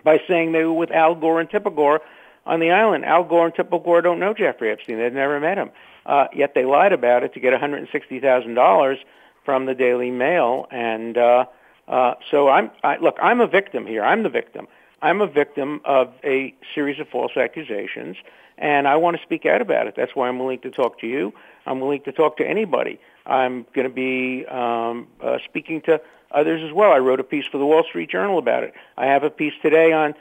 by 0.05 0.21
saying 0.27 0.53
they 0.53 0.65
were 0.65 0.73
with 0.73 0.91
Al 0.91 1.15
Gore 1.15 1.41
and 1.41 1.51
Tipper 1.51 1.71
Gore 1.71 2.01
on 2.47 2.61
the 2.61 2.71
island. 2.71 3.05
Al 3.05 3.25
Gore 3.25 3.47
and 3.47 3.55
Tipper 3.55 3.79
Gore 3.79 4.03
don't 4.03 4.19
know 4.19 4.35
Jeffrey 4.35 4.71
Epstein. 4.71 4.99
They've 4.99 5.13
never 5.13 5.39
met 5.41 5.59
him. 5.59 5.71
Uh, 6.07 6.27
yet 6.35 6.55
they 6.55 6.65
lied 6.65 6.93
about 6.93 7.23
it 7.23 7.35
to 7.35 7.41
get 7.41 7.53
$160,000 7.53 8.97
from 9.45 9.67
the 9.67 9.75
Daily 9.75 10.11
Mail. 10.11 10.67
And 10.71 11.17
uh, 11.17 11.47
uh, 11.89 12.15
so 12.31 12.49
I'm, 12.49 12.71
I, 12.83 12.97
look, 12.99 13.17
I'm 13.21 13.41
a 13.41 13.47
victim 13.47 13.87
here. 13.87 14.05
I'm 14.05 14.23
the 14.23 14.29
victim. 14.29 14.67
I'm 15.03 15.21
a 15.21 15.27
victim 15.27 15.81
of 15.85 16.13
a 16.23 16.55
series 16.75 17.01
of 17.01 17.09
false 17.09 17.37
accusations, 17.37 18.17
and 18.59 18.87
I 18.87 18.97
want 18.97 19.17
to 19.17 19.23
speak 19.23 19.47
out 19.47 19.63
about 19.63 19.87
it. 19.87 19.95
That's 19.97 20.15
why 20.15 20.29
I'm 20.29 20.39
willing 20.39 20.61
to 20.61 20.71
talk 20.71 21.01
to 21.01 21.07
you. 21.07 21.33
I'm 21.65 21.81
willing 21.81 22.03
to 22.03 22.13
talk 22.13 22.37
to 22.37 22.47
anybody. 22.47 23.01
I'm 23.25 23.67
going 23.75 23.89
to 23.89 23.95
be 23.95 24.45
um, 24.47 25.09
uh, 25.23 25.39
speaking 25.45 25.81
to 25.83 26.01
others 26.33 26.63
as 26.63 26.73
well. 26.73 26.93
I 26.93 26.99
wrote 26.99 27.19
a 27.19 27.25
piece 27.25 27.47
for 27.51 27.59
the 27.59 27.65
Wall 27.65 27.83
Street 27.83 28.11
Journal 28.11 28.39
about 28.39 28.63
it. 28.63 28.75
I 28.97 29.07
have 29.07 29.25
a 29.25 29.31
piece 29.31 29.55
today 29.63 29.93
on 29.93 30.15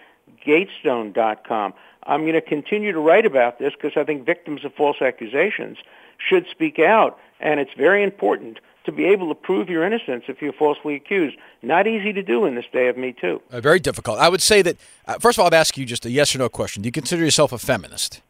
Gatestone.com. 0.45 1.73
I'm 2.03 2.21
going 2.21 2.33
to 2.33 2.41
continue 2.41 2.91
to 2.91 2.99
write 2.99 3.25
about 3.25 3.59
this 3.59 3.73
because 3.73 3.97
I 3.97 4.03
think 4.03 4.25
victims 4.25 4.65
of 4.65 4.73
false 4.73 5.01
accusations 5.01 5.77
should 6.17 6.47
speak 6.49 6.79
out, 6.79 7.17
and 7.39 7.59
it's 7.59 7.73
very 7.77 8.03
important 8.03 8.59
to 8.85 8.91
be 8.91 9.05
able 9.05 9.27
to 9.29 9.35
prove 9.35 9.69
your 9.69 9.83
innocence 9.83 10.23
if 10.27 10.41
you're 10.41 10.53
falsely 10.53 10.95
accused. 10.95 11.38
Not 11.62 11.88
easy 11.88 12.13
to 12.13 12.23
do 12.23 12.45
in 12.45 12.55
this 12.55 12.65
day 12.71 12.88
of 12.88 12.97
Me 12.97 13.13
Too. 13.13 13.41
Uh, 13.51 13.62
very 13.62 13.79
difficult. 13.79 14.19
I 14.19 14.29
would 14.29 14.41
say 14.41 14.62
that, 14.62 14.77
uh, 15.05 15.19
first 15.19 15.38
of 15.38 15.41
all, 15.41 15.47
I'd 15.47 15.53
ask 15.53 15.77
you 15.77 15.85
just 15.85 16.05
a 16.05 16.09
yes 16.09 16.33
or 16.33 16.39
no 16.39 16.49
question. 16.49 16.81
Do 16.81 16.88
you 16.88 16.91
consider 16.91 17.23
yourself 17.23 17.51
a 17.51 17.57
feminist? 17.57 18.21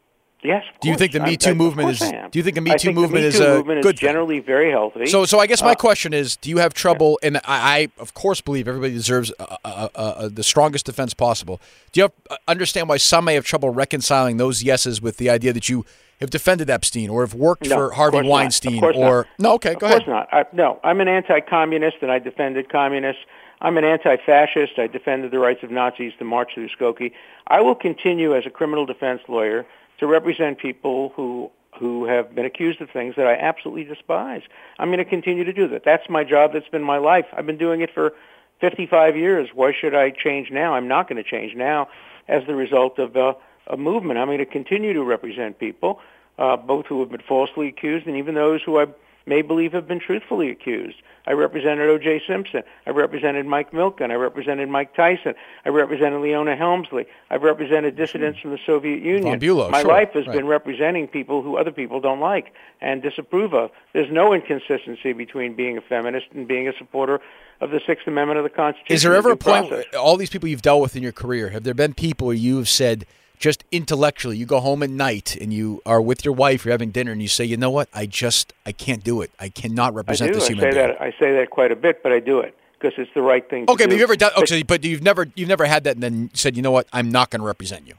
Yes. 0.41 0.63
Do 0.79 0.87
you 0.87 0.95
think 0.95 1.11
the 1.11 1.19
Me 1.19 1.35
Too 1.35 1.53
movement 1.53 1.89
is? 1.89 1.99
Do 1.99 2.29
you 2.33 2.43
think 2.43 2.55
the 2.55 2.61
Me 2.61 2.77
Too 2.77 2.93
movement 2.93 3.25
is 3.25 3.39
a 3.39 3.57
movement 3.57 3.83
good? 3.83 3.95
Is 3.95 3.99
generally 3.99 4.39
very 4.39 4.71
healthy. 4.71 5.05
So, 5.07 5.25
so 5.25 5.39
I 5.39 5.47
guess 5.47 5.61
my 5.61 5.71
uh, 5.71 5.75
question 5.75 6.13
is: 6.13 6.37
Do 6.37 6.49
you 6.49 6.59
have 6.59 6.73
trouble? 6.73 7.19
And 7.21 7.37
I, 7.37 7.41
I, 7.47 7.87
of 7.97 8.13
course, 8.13 8.39
believe 8.39 8.67
everybody 8.67 8.93
deserves 8.93 9.33
uh, 9.37 9.57
uh, 9.65 9.89
uh, 9.95 10.29
the 10.31 10.43
strongest 10.43 10.85
defense 10.85 11.13
possible. 11.13 11.59
Do 11.91 11.99
you 11.99 12.03
have, 12.03 12.39
understand 12.47 12.87
why 12.87 12.97
some 12.97 13.25
may 13.25 13.33
have 13.33 13.43
trouble 13.43 13.69
reconciling 13.69 14.37
those 14.37 14.63
yeses 14.63 15.01
with 15.01 15.17
the 15.17 15.29
idea 15.29 15.51
that 15.51 15.67
you 15.67 15.85
have 16.21 16.29
defended 16.29 16.69
Epstein 16.69 17.09
or 17.09 17.21
have 17.21 17.33
worked 17.33 17.67
no, 17.67 17.75
for 17.75 17.91
Harvey 17.91 18.21
Weinstein 18.21 18.83
or 18.83 18.93
not. 18.93 19.27
no? 19.39 19.53
Okay, 19.55 19.75
go 19.75 19.87
of 19.87 19.91
ahead. 19.91 20.01
Of 20.01 20.05
course 20.05 20.25
not. 20.31 20.33
I, 20.33 20.45
no, 20.53 20.79
I'm 20.83 21.01
an 21.01 21.09
anti-communist, 21.09 21.97
and 22.01 22.11
I 22.11 22.19
defended 22.19 22.69
communists. 22.69 23.23
I'm 23.61 23.77
an 23.77 23.83
anti-fascist. 23.83 24.77
I 24.77 24.87
defended 24.87 25.31
the 25.31 25.39
rights 25.39 25.63
of 25.63 25.71
Nazis 25.71 26.13
to 26.19 26.25
march 26.25 26.53
through 26.53 26.69
Skokie. 26.69 27.11
I 27.47 27.61
will 27.61 27.75
continue 27.75 28.35
as 28.35 28.45
a 28.45 28.49
criminal 28.49 28.85
defense 28.85 29.21
lawyer 29.27 29.65
to 29.99 30.07
represent 30.07 30.59
people 30.59 31.13
who 31.15 31.51
who 31.77 32.05
have 32.05 32.33
been 32.35 32.45
accused 32.45 32.81
of 32.81 32.89
things 32.89 33.15
that 33.15 33.27
I 33.27 33.35
absolutely 33.35 33.83
despise. 33.83 34.41
I'm 34.79 34.89
going 34.89 34.97
to 34.97 35.05
continue 35.05 35.43
to 35.43 35.53
do 35.53 35.67
that. 35.69 35.83
That's 35.85 36.09
my 36.09 36.23
job. 36.23 36.51
That's 36.51 36.67
been 36.67 36.83
my 36.83 36.97
life. 36.97 37.25
I've 37.31 37.45
been 37.45 37.59
doing 37.59 37.81
it 37.81 37.93
for 37.93 38.13
55 38.59 39.15
years. 39.15 39.49
Why 39.53 39.71
should 39.71 39.95
I 39.95 40.09
change 40.09 40.51
now? 40.51 40.73
I'm 40.73 40.87
not 40.87 41.07
going 41.07 41.23
to 41.23 41.29
change 41.29 41.55
now 41.55 41.87
as 42.27 42.45
the 42.47 42.55
result 42.55 42.99
of 42.99 43.15
uh, 43.15 43.33
a 43.67 43.77
movement. 43.77 44.19
I'm 44.19 44.27
going 44.27 44.39
to 44.39 44.45
continue 44.45 44.93
to 44.93 45.03
represent 45.03 45.59
people, 45.59 46.01
uh, 46.37 46.57
both 46.57 46.87
who 46.87 46.99
have 47.01 47.11
been 47.11 47.21
falsely 47.21 47.67
accused 47.69 48.07
and 48.07 48.17
even 48.17 48.35
those 48.35 48.61
who 48.63 48.79
I 48.79 48.87
may 49.29 49.41
believe 49.41 49.71
have 49.71 49.87
been 49.87 49.99
truthfully 49.99 50.49
accused. 50.49 50.97
I 51.27 51.33
represented 51.33 51.87
O.J. 51.87 52.23
Simpson. 52.25 52.63
I 52.87 52.89
represented 52.89 53.45
Mike 53.45 53.71
Milken. 53.71 54.09
I 54.09 54.15
represented 54.15 54.67
Mike 54.67 54.95
Tyson. 54.95 55.35
I 55.63 55.69
represented 55.69 56.21
Leona 56.21 56.55
Helmsley. 56.55 57.05
I've 57.29 57.43
represented 57.43 57.95
dissidents 57.95 58.39
from 58.39 58.49
the 58.49 58.57
Soviet 58.65 59.03
Union. 59.03 59.37
Bulow, 59.37 59.69
My 59.69 59.81
sure. 59.81 59.91
life 59.91 60.13
has 60.13 60.25
right. 60.25 60.35
been 60.35 60.47
representing 60.47 61.07
people 61.07 61.43
who 61.43 61.55
other 61.55 61.71
people 61.71 62.01
don't 62.01 62.19
like 62.19 62.53
and 62.81 63.03
disapprove 63.03 63.53
of. 63.53 63.69
There's 63.93 64.11
no 64.11 64.33
inconsistency 64.33 65.13
between 65.13 65.53
being 65.53 65.77
a 65.77 65.81
feminist 65.81 66.25
and 66.33 66.47
being 66.47 66.67
a 66.67 66.73
supporter 66.75 67.21
of 67.61 67.69
the 67.69 67.79
Sixth 67.85 68.07
Amendment 68.07 68.39
of 68.39 68.43
the 68.43 68.49
Constitution. 68.49 68.95
Is 68.95 69.03
there 69.03 69.13
ever 69.13 69.31
a 69.31 69.37
point, 69.37 69.71
all 69.95 70.17
these 70.17 70.31
people 70.31 70.49
you've 70.49 70.63
dealt 70.63 70.81
with 70.81 70.95
in 70.95 71.03
your 71.03 71.11
career, 71.11 71.49
have 71.49 71.63
there 71.63 71.75
been 71.75 71.93
people 71.93 72.33
you 72.33 72.57
have 72.57 72.69
said, 72.69 73.05
just 73.39 73.63
intellectually, 73.71 74.37
you 74.37 74.45
go 74.45 74.59
home 74.59 74.83
at 74.83 74.89
night 74.89 75.35
and 75.37 75.51
you 75.53 75.81
are 75.85 76.01
with 76.01 76.23
your 76.25 76.33
wife, 76.33 76.65
you're 76.65 76.73
having 76.73 76.91
dinner, 76.91 77.11
and 77.11 77.21
you 77.21 77.27
say, 77.27 77.45
you 77.45 77.57
know 77.57 77.71
what, 77.71 77.87
I 77.93 78.05
just, 78.05 78.53
I 78.65 78.73
can't 78.73 79.03
do 79.03 79.21
it. 79.21 79.31
I 79.39 79.49
cannot 79.49 79.95
represent 79.95 80.29
I 80.29 80.33
do. 80.33 80.39
this 80.39 80.49
I 80.49 80.53
human 80.53 80.71
say 80.71 80.77
being. 80.77 80.87
That, 80.87 81.01
I 81.01 81.11
say 81.11 81.35
that 81.37 81.49
quite 81.49 81.71
a 81.71 81.75
bit, 81.75 82.03
but 82.03 82.11
I 82.11 82.19
do 82.19 82.39
it 82.41 82.55
because 82.79 82.99
it's 82.99 83.11
the 83.15 83.21
right 83.21 83.49
thing 83.49 83.63
okay, 83.63 83.71
to 83.71 83.77
but 83.77 83.89
do. 83.89 83.95
you've 83.95 84.03
ever 84.03 84.15
done, 84.17 84.31
okay, 84.37 84.61
but 84.63 84.83
you've 84.83 85.01
never, 85.01 85.27
you've 85.35 85.49
never 85.49 85.65
had 85.65 85.85
that 85.85 85.95
and 85.95 86.03
then 86.03 86.29
said, 86.33 86.55
you 86.57 86.61
know 86.61 86.71
what, 86.71 86.87
I'm 86.91 87.09
not 87.09 87.29
going 87.29 87.39
to 87.39 87.47
represent 87.47 87.87
you. 87.87 87.95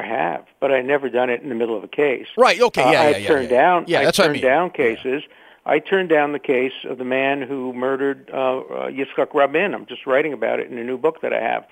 I 0.00 0.06
have, 0.06 0.46
but 0.58 0.72
I 0.72 0.82
never 0.82 1.08
done 1.08 1.30
it 1.30 1.42
in 1.42 1.48
the 1.48 1.54
middle 1.54 1.76
of 1.76 1.84
a 1.84 1.88
case. 1.88 2.26
Right. 2.36 2.60
Okay. 2.60 2.82
Yeah. 2.82 3.00
Uh, 3.00 3.08
yeah, 3.10 3.16
yeah, 3.18 3.28
turned 3.28 3.50
yeah. 3.50 3.60
down. 3.60 3.84
Yeah, 3.86 4.04
that's 4.04 4.18
what 4.18 4.24
I 4.24 4.26
turned 4.28 4.42
mean. 4.42 4.50
down 4.50 4.70
cases. 4.70 5.22
I 5.64 5.78
turned 5.78 6.08
down 6.08 6.32
the 6.32 6.40
case 6.40 6.72
of 6.88 6.98
the 6.98 7.04
man 7.04 7.40
who 7.40 7.72
murdered 7.72 8.28
uh, 8.32 8.36
uh, 8.36 8.90
Yitzhak 8.90 9.32
Rabin. 9.32 9.74
I'm 9.74 9.86
just 9.86 10.06
writing 10.06 10.32
about 10.32 10.58
it 10.58 10.68
in 10.68 10.76
a 10.76 10.82
new 10.82 10.98
book 10.98 11.20
that 11.22 11.32
I 11.32 11.40
have. 11.40 11.68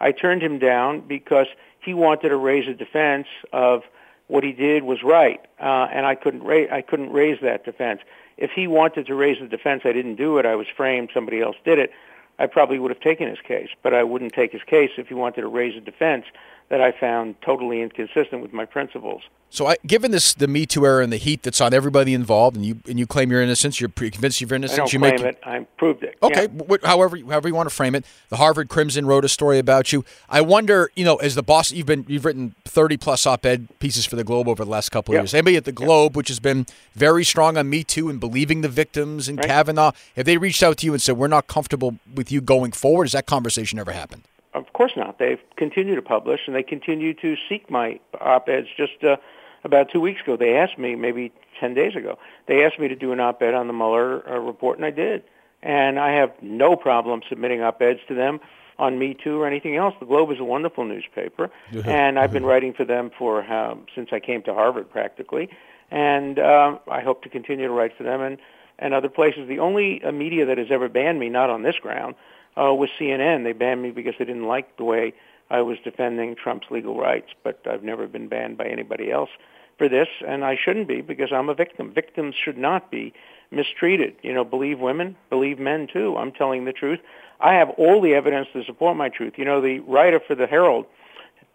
I 0.00 0.12
turned 0.12 0.42
him 0.42 0.58
down 0.58 1.00
because 1.06 1.46
he 1.84 1.94
wanted 1.94 2.30
to 2.30 2.36
raise 2.36 2.68
a 2.68 2.74
defense 2.74 3.26
of 3.52 3.82
what 4.26 4.42
he 4.42 4.52
did 4.52 4.84
was 4.84 5.02
right, 5.02 5.40
uh, 5.60 5.88
and 5.92 6.06
I 6.06 6.14
couldn't 6.14 6.44
raise 6.44 6.68
I 6.70 6.80
couldn't 6.80 7.12
raise 7.12 7.40
that 7.42 7.64
defense. 7.64 8.00
If 8.36 8.50
he 8.50 8.66
wanted 8.66 9.06
to 9.06 9.14
raise 9.14 9.38
the 9.38 9.46
defense, 9.46 9.82
I 9.84 9.92
didn't 9.92 10.16
do 10.16 10.38
it. 10.38 10.46
I 10.46 10.56
was 10.56 10.66
framed. 10.76 11.10
Somebody 11.12 11.40
else 11.40 11.56
did 11.64 11.78
it. 11.78 11.92
I 12.38 12.46
probably 12.46 12.78
would 12.78 12.90
have 12.90 13.00
taken 13.00 13.28
his 13.28 13.38
case, 13.40 13.68
but 13.82 13.94
I 13.94 14.02
wouldn't 14.02 14.32
take 14.32 14.52
his 14.52 14.62
case 14.62 14.90
if 14.96 15.08
he 15.08 15.14
wanted 15.14 15.42
to 15.42 15.46
raise 15.48 15.76
a 15.76 15.80
defense 15.80 16.24
that 16.70 16.80
I 16.80 16.92
found 16.92 17.36
totally 17.42 17.82
inconsistent 17.82 18.42
with 18.42 18.52
my 18.52 18.64
principles. 18.64 19.22
So, 19.50 19.68
I, 19.68 19.76
given 19.86 20.10
this 20.10 20.34
the 20.34 20.48
Me 20.48 20.66
Too 20.66 20.84
era 20.84 21.04
and 21.04 21.12
the 21.12 21.16
heat 21.16 21.44
that's 21.44 21.60
on 21.60 21.72
everybody 21.72 22.12
involved, 22.12 22.56
and 22.56 22.66
you 22.66 22.80
and 22.88 22.98
you 22.98 23.06
claim 23.06 23.30
your 23.30 23.40
innocence, 23.40 23.80
you're 23.80 23.88
convinced 23.88 24.40
you're 24.40 24.52
innocent. 24.52 24.80
I 24.80 24.82
don't 24.82 24.92
you 24.92 24.98
claim 24.98 25.12
make 25.12 25.22
it. 25.22 25.38
I 25.44 25.60
proved 25.78 26.02
it. 26.02 26.16
Okay, 26.24 26.48
yeah. 26.52 26.76
however, 26.82 27.16
however 27.18 27.46
you 27.46 27.54
want 27.54 27.68
to 27.68 27.74
frame 27.74 27.94
it. 27.94 28.04
The 28.30 28.36
Harvard 28.36 28.68
Crimson 28.68 29.06
wrote 29.06 29.24
a 29.24 29.28
story 29.28 29.60
about 29.60 29.92
you. 29.92 30.04
I 30.28 30.40
wonder, 30.40 30.90
you 30.96 31.04
know, 31.04 31.16
as 31.16 31.36
the 31.36 31.44
boss, 31.44 31.70
you've 31.70 31.86
been 31.86 32.04
you've 32.08 32.24
written 32.24 32.56
thirty 32.64 32.96
plus 32.96 33.26
op-ed 33.26 33.68
pieces 33.78 34.06
for 34.06 34.16
the 34.16 34.24
Globe 34.24 34.48
over 34.48 34.64
the 34.64 34.70
last 34.70 34.88
couple 34.88 35.14
of 35.14 35.20
years. 35.20 35.32
Anybody 35.34 35.56
at 35.56 35.66
the 35.66 35.72
Globe, 35.72 36.16
which 36.16 36.26
has 36.28 36.40
been 36.40 36.66
very 36.96 37.22
strong 37.22 37.56
on 37.56 37.70
Me 37.70 37.84
Too 37.84 38.08
and 38.08 38.18
believing 38.18 38.62
the 38.62 38.68
victims 38.68 39.28
and 39.28 39.38
right. 39.38 39.46
Kavanaugh, 39.46 39.92
have 40.16 40.26
they 40.26 40.36
reached 40.36 40.64
out 40.64 40.78
to 40.78 40.86
you 40.86 40.94
and 40.94 41.00
said 41.00 41.16
we're 41.16 41.28
not 41.28 41.46
comfortable 41.46 42.00
with 42.12 42.32
you 42.32 42.40
going 42.40 42.72
forward? 42.72 43.04
Has 43.04 43.12
that 43.12 43.26
conversation 43.26 43.78
ever 43.78 43.92
happened? 43.92 44.24
Of 44.54 44.72
course 44.72 44.92
not. 44.96 45.18
They've 45.18 45.40
continued 45.56 45.96
to 45.96 46.02
publish 46.02 46.42
and 46.46 46.54
they 46.54 46.62
continue 46.62 47.12
to 47.14 47.36
seek 47.48 47.70
my 47.70 47.98
op-eds. 48.20 48.68
Just 48.76 49.02
uh, 49.02 49.16
about 49.64 49.90
two 49.90 50.00
weeks 50.00 50.20
ago, 50.22 50.36
they 50.36 50.56
asked 50.56 50.78
me, 50.78 50.94
maybe 50.94 51.32
10 51.60 51.74
days 51.74 51.96
ago, 51.96 52.18
they 52.46 52.64
asked 52.64 52.78
me 52.78 52.88
to 52.88 52.96
do 52.96 53.12
an 53.12 53.20
op-ed 53.20 53.54
on 53.54 53.66
the 53.66 53.72
Mueller 53.72 54.28
uh, 54.28 54.38
report, 54.38 54.78
and 54.78 54.86
I 54.86 54.90
did. 54.90 55.24
And 55.62 55.98
I 55.98 56.12
have 56.12 56.30
no 56.40 56.76
problem 56.76 57.22
submitting 57.28 57.62
op-eds 57.62 58.00
to 58.08 58.14
them 58.14 58.40
on 58.78 58.98
Me 58.98 59.14
Too 59.14 59.40
or 59.40 59.46
anything 59.46 59.76
else. 59.76 59.94
The 59.98 60.06
Globe 60.06 60.30
is 60.30 60.38
a 60.38 60.44
wonderful 60.44 60.84
newspaper, 60.84 61.50
and 61.86 62.18
I've 62.18 62.32
been 62.32 62.44
writing 62.44 62.74
for 62.74 62.84
them 62.84 63.10
for 63.16 63.42
um, 63.50 63.86
since 63.94 64.10
I 64.12 64.20
came 64.20 64.42
to 64.42 64.54
Harvard, 64.54 64.90
practically. 64.90 65.48
And 65.90 66.38
uh, 66.38 66.78
I 66.90 67.00
hope 67.00 67.22
to 67.22 67.28
continue 67.28 67.66
to 67.66 67.72
write 67.72 67.96
for 67.96 68.02
them 68.02 68.20
and 68.20 68.38
and 68.78 68.92
other 68.92 69.08
places. 69.08 69.46
The 69.46 69.60
only 69.60 70.02
uh, 70.02 70.10
media 70.10 70.46
that 70.46 70.58
has 70.58 70.66
ever 70.70 70.88
banned 70.88 71.20
me, 71.20 71.28
not 71.28 71.48
on 71.48 71.62
this 71.62 71.76
ground, 71.76 72.16
uh, 72.56 72.74
was 72.74 72.90
CNN. 72.98 73.44
They 73.44 73.52
banned 73.52 73.82
me 73.82 73.90
because 73.90 74.14
they 74.18 74.24
didn't 74.24 74.46
like 74.46 74.76
the 74.76 74.84
way 74.84 75.14
I 75.50 75.62
was 75.62 75.78
defending 75.84 76.36
Trump's 76.36 76.70
legal 76.70 76.98
rights, 76.98 77.28
but 77.42 77.60
I've 77.66 77.82
never 77.82 78.06
been 78.06 78.28
banned 78.28 78.56
by 78.56 78.66
anybody 78.66 79.10
else 79.10 79.30
for 79.78 79.88
this, 79.88 80.08
and 80.26 80.44
I 80.44 80.56
shouldn't 80.56 80.88
be 80.88 81.00
because 81.00 81.32
I'm 81.32 81.48
a 81.48 81.54
victim. 81.54 81.92
Victims 81.92 82.34
should 82.42 82.56
not 82.56 82.90
be 82.90 83.12
mistreated. 83.50 84.16
You 84.22 84.32
know, 84.32 84.44
believe 84.44 84.78
women, 84.78 85.16
believe 85.30 85.58
men 85.58 85.88
too. 85.92 86.16
I'm 86.16 86.32
telling 86.32 86.64
the 86.64 86.72
truth. 86.72 87.00
I 87.40 87.54
have 87.54 87.70
all 87.70 88.00
the 88.00 88.14
evidence 88.14 88.48
to 88.52 88.64
support 88.64 88.96
my 88.96 89.08
truth. 89.08 89.34
You 89.36 89.44
know, 89.44 89.60
the 89.60 89.80
writer 89.80 90.20
for 90.20 90.34
the 90.34 90.46
Herald 90.46 90.86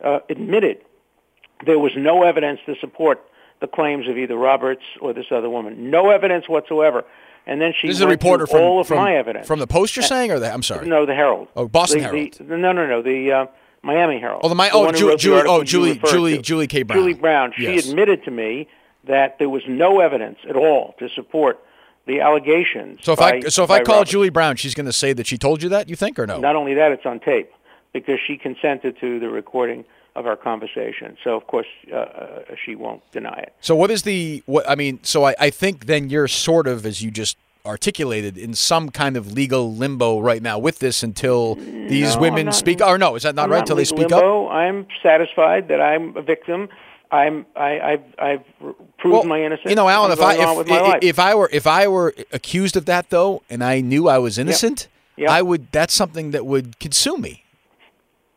uh, 0.03 0.19
admitted 0.29 0.79
there 1.65 1.79
was 1.79 1.93
no 1.95 2.23
evidence 2.23 2.59
to 2.65 2.75
support 2.75 3.21
the 3.59 3.67
claims 3.67 4.07
of 4.07 4.17
either 4.17 4.35
Roberts 4.35 4.83
or 5.01 5.13
this 5.13 5.25
other 5.31 5.49
woman. 5.49 5.89
No 5.89 6.09
evidence 6.09 6.47
whatsoever. 6.47 7.03
And 7.45 7.59
then 7.59 7.73
she 7.79 7.87
this 7.87 7.97
is 7.97 8.01
a 8.01 8.07
reporter 8.07 8.45
from 8.45 8.61
all 8.61 8.79
of 8.79 8.87
from, 8.87 8.97
my 8.97 9.15
evidence 9.15 9.47
from 9.47 9.59
the 9.59 9.67
Post. 9.67 9.95
You're 9.95 10.03
saying, 10.03 10.31
or 10.31 10.39
the 10.39 10.53
I'm 10.53 10.63
sorry, 10.63 10.87
no, 10.87 11.05
the 11.05 11.15
Herald. 11.15 11.47
Oh, 11.55 11.67
Boston 11.67 11.99
the, 11.99 12.03
Herald. 12.03 12.33
The, 12.33 12.57
no, 12.57 12.71
no, 12.71 12.85
no, 12.85 13.01
the 13.01 13.31
uh, 13.31 13.45
Miami 13.81 14.19
Herald. 14.19 14.41
Oh, 14.43 14.49
the 14.49 14.55
my 14.55 14.69
oh, 14.71 14.91
Julie, 14.91 15.17
Julie, 15.17 15.41
oh, 15.47 15.63
Julie, 15.63 15.99
Julie, 16.05 16.37
Julie 16.39 16.67
K. 16.67 16.83
Brown. 16.83 16.99
Julie 16.99 17.13
Brown. 17.13 17.53
She 17.55 17.63
yes. 17.63 17.87
admitted 17.87 18.23
to 18.25 18.31
me 18.31 18.67
that 19.05 19.39
there 19.39 19.49
was 19.49 19.63
no 19.67 19.99
evidence 19.99 20.37
at 20.47 20.55
all 20.55 20.95
to 20.99 21.09
support 21.09 21.63
the 22.05 22.21
allegations. 22.21 22.99
So 23.03 23.13
if 23.13 23.19
by, 23.19 23.33
I 23.33 23.39
so 23.49 23.63
if 23.63 23.71
I 23.71 23.81
call 23.81 23.95
Roberts. 23.95 24.11
Julie 24.11 24.29
Brown, 24.29 24.55
she's 24.55 24.75
going 24.75 24.85
to 24.85 24.93
say 24.93 25.13
that 25.13 25.27
she 25.27 25.37
told 25.37 25.63
you 25.63 25.69
that. 25.69 25.89
You 25.89 25.95
think 25.95 26.19
or 26.19 26.27
no? 26.27 26.39
Not 26.39 26.55
only 26.55 26.73
that, 26.75 26.91
it's 26.91 27.05
on 27.05 27.19
tape 27.19 27.51
because 27.93 28.19
she 28.25 28.37
consented 28.37 28.99
to 28.99 29.19
the 29.19 29.29
recording 29.29 29.85
of 30.15 30.25
our 30.25 30.35
conversation. 30.35 31.17
So 31.23 31.35
of 31.35 31.47
course 31.47 31.67
uh, 31.91 31.95
uh, 31.95 32.39
she 32.63 32.75
won't 32.75 33.01
deny 33.11 33.39
it. 33.39 33.53
So 33.61 33.75
what 33.75 33.91
is 33.91 34.03
the 34.03 34.43
what? 34.45 34.69
I 34.69 34.75
mean, 34.75 34.99
so 35.03 35.25
I, 35.25 35.35
I 35.39 35.49
think 35.49 35.85
then 35.85 36.09
you're 36.09 36.27
sort 36.27 36.67
of 36.67 36.85
as 36.85 37.01
you 37.01 37.11
just 37.11 37.37
articulated 37.65 38.37
in 38.37 38.53
some 38.53 38.89
kind 38.89 39.17
of 39.17 39.31
legal 39.33 39.73
limbo 39.73 40.19
right 40.19 40.41
now 40.41 40.57
with 40.57 40.79
this 40.79 41.03
until 41.03 41.55
these 41.55 42.15
no, 42.15 42.21
women 42.21 42.45
not, 42.45 42.55
speak. 42.55 42.81
Or 42.81 42.97
no, 42.97 43.15
is 43.15 43.23
that 43.23 43.35
not 43.35 43.45
I'm 43.45 43.51
right? 43.51 43.59
Until 43.59 43.75
they 43.75 43.85
speak 43.85 44.09
limbo. 44.09 44.47
up. 44.47 44.53
I'm 44.53 44.87
satisfied 45.03 45.67
that 45.67 45.81
I'm 45.81 46.15
a 46.17 46.21
victim. 46.21 46.69
I'm 47.11 47.45
I, 47.55 47.79
I've 47.79 48.03
I've 48.19 48.43
proved 48.97 49.13
well, 49.13 49.23
my 49.23 49.41
innocence. 49.41 49.69
You 49.69 49.75
know, 49.75 49.89
Alan, 49.89 50.11
if 50.11 50.21
I 50.21 50.35
if, 50.35 50.67
if, 50.67 51.03
if, 51.03 51.19
I 51.19 51.35
were 51.35 51.49
if 51.51 51.65
I 51.65 51.87
were 51.87 52.13
accused 52.31 52.75
of 52.77 52.85
that 52.85 53.09
though, 53.09 53.41
and 53.49 53.63
I 53.63 53.81
knew 53.81 54.07
I 54.07 54.19
was 54.19 54.37
innocent, 54.37 54.87
yep. 55.15 55.27
Yep. 55.27 55.29
I 55.31 55.41
would. 55.41 55.71
That's 55.71 55.93
something 55.93 56.31
that 56.31 56.45
would 56.45 56.79
consume 56.79 57.21
me. 57.21 57.43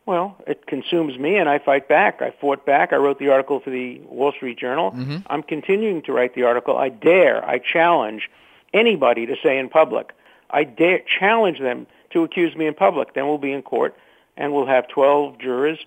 Well, 0.05 0.35
it 0.45 0.65
consumes 0.65 1.17
me, 1.17 1.37
and 1.37 1.47
I 1.47 1.59
fight 1.59 1.87
back. 1.87 2.21
I 2.21 2.31
fought 2.31 2.65
back. 2.65 2.91
I 2.91 2.97
wrote 2.97 3.19
the 3.19 3.29
article 3.29 3.61
for 3.61 3.69
the 3.69 3.99
Wall 4.01 4.33
Street 4.33 4.59
Journal. 4.59 4.91
Mm-hmm. 4.91 5.17
I'm 5.27 5.43
continuing 5.43 6.01
to 6.03 6.11
write 6.11 6.35
the 6.35 6.43
article. 6.43 6.77
I 6.77 6.89
dare, 6.89 7.45
I 7.47 7.59
challenge 7.59 8.29
anybody 8.73 9.25
to 9.25 9.35
say 9.41 9.57
in 9.57 9.69
public. 9.69 10.13
I 10.49 10.65
dare 10.65 10.99
challenge 10.99 11.59
them 11.59 11.87
to 12.11 12.23
accuse 12.23 12.55
me 12.55 12.67
in 12.67 12.73
public. 12.73 13.13
Then 13.13 13.27
we'll 13.27 13.37
be 13.37 13.53
in 13.53 13.61
court, 13.61 13.95
and 14.35 14.53
we'll 14.53 14.65
have 14.65 14.89
12 14.89 15.39
jurors 15.39 15.79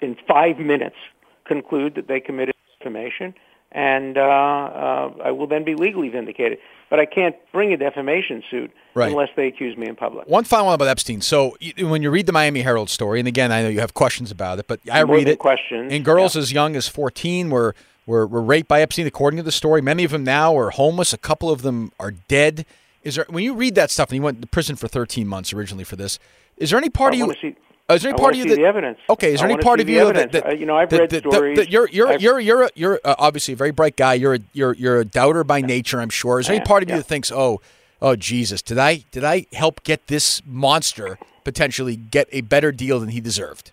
in 0.00 0.16
five 0.26 0.58
minutes 0.58 0.96
conclude 1.44 1.96
that 1.96 2.08
they 2.08 2.20
committed 2.20 2.54
defamation, 2.78 3.34
and 3.72 4.16
uh, 4.16 4.22
uh, 4.22 5.12
I 5.22 5.30
will 5.32 5.46
then 5.46 5.64
be 5.64 5.74
legally 5.74 6.08
vindicated. 6.08 6.58
But 6.90 7.00
I 7.00 7.06
can't 7.06 7.34
bring 7.52 7.72
a 7.72 7.76
defamation 7.76 8.42
suit 8.50 8.70
right. 8.94 9.10
unless 9.10 9.30
they 9.36 9.46
accuse 9.46 9.76
me 9.76 9.88
in 9.88 9.96
public. 9.96 10.28
One 10.28 10.44
final 10.44 10.66
one 10.66 10.74
about 10.74 10.88
Epstein. 10.88 11.20
So 11.20 11.56
when 11.78 12.02
you 12.02 12.10
read 12.10 12.26
the 12.26 12.32
Miami 12.32 12.62
Herald 12.62 12.90
story, 12.90 13.18
and 13.18 13.28
again, 13.28 13.50
I 13.50 13.62
know 13.62 13.68
you 13.68 13.80
have 13.80 13.94
questions 13.94 14.30
about 14.30 14.58
it, 14.58 14.66
but 14.66 14.80
I 14.90 15.04
More 15.04 15.16
read 15.16 15.28
it. 15.28 15.38
Questions. 15.38 15.92
And 15.92 16.04
girls 16.04 16.36
yeah. 16.36 16.42
as 16.42 16.52
young 16.52 16.76
as 16.76 16.88
14 16.88 17.50
were, 17.50 17.74
were 18.06 18.26
were 18.26 18.42
raped 18.42 18.68
by 18.68 18.80
Epstein, 18.80 19.06
according 19.06 19.38
to 19.38 19.42
the 19.42 19.52
story. 19.52 19.80
Many 19.80 20.04
of 20.04 20.10
them 20.10 20.24
now 20.24 20.56
are 20.56 20.70
homeless. 20.70 21.12
A 21.12 21.18
couple 21.18 21.50
of 21.50 21.62
them 21.62 21.92
are 21.98 22.12
dead. 22.12 22.66
Is 23.02 23.16
there 23.16 23.26
when 23.28 23.44
you 23.44 23.54
read 23.54 23.74
that 23.74 23.90
stuff, 23.90 24.10
and 24.10 24.16
you 24.16 24.22
went 24.22 24.40
to 24.40 24.46
prison 24.46 24.76
for 24.76 24.88
13 24.88 25.26
months 25.26 25.52
originally 25.52 25.84
for 25.84 25.96
this? 25.96 26.18
Is 26.56 26.70
there 26.70 26.78
any 26.78 26.90
part 26.90 27.14
I 27.14 27.16
of 27.16 27.26
you? 27.26 27.34
See, 27.40 27.56
is 27.90 28.02
there 28.02 28.10
any 28.10 28.18
I 28.18 28.20
part 28.20 28.34
of 28.34 28.38
you 28.38 28.48
that 28.48 28.56
the 28.56 28.64
evidence? 28.64 28.98
Okay, 29.10 29.34
is 29.34 29.40
there 29.40 29.48
I 29.48 29.52
any 29.52 29.62
part 29.62 29.80
of 29.80 29.88
you 29.88 30.12
that, 30.12 30.32
that, 30.32 30.46
uh, 30.46 30.52
you 30.52 30.64
know 30.64 30.76
I've 30.76 30.88
that, 30.90 31.00
read 31.00 31.10
that, 31.10 31.20
stories? 31.20 31.58
That, 31.58 31.70
you're 31.70 31.88
you're 31.90 32.08
I've, 32.08 32.22
you're 32.22 32.40
you're 32.40 32.70
you're 32.74 33.00
uh, 33.04 33.14
obviously 33.18 33.52
a 33.52 33.56
very 33.56 33.72
bright 33.72 33.96
guy. 33.96 34.14
You're 34.14 34.34
a 34.34 34.40
you're 34.54 34.72
you're 34.74 35.00
a 35.00 35.04
doubter 35.04 35.44
by 35.44 35.60
nature. 35.60 36.00
I'm 36.00 36.08
sure. 36.08 36.40
Is 36.40 36.46
there 36.46 36.56
any 36.56 36.64
part 36.64 36.82
of 36.82 36.88
you 36.88 36.96
that 36.96 37.02
thinks, 37.02 37.30
oh, 37.30 37.60
oh 38.00 38.16
Jesus, 38.16 38.62
did 38.62 38.78
I 38.78 39.04
did 39.10 39.22
I 39.22 39.46
help 39.52 39.82
get 39.82 40.06
this 40.06 40.40
monster 40.46 41.18
potentially 41.44 41.96
get 41.96 42.26
a 42.32 42.40
better 42.40 42.72
deal 42.72 43.00
than 43.00 43.10
he 43.10 43.20
deserved? 43.20 43.70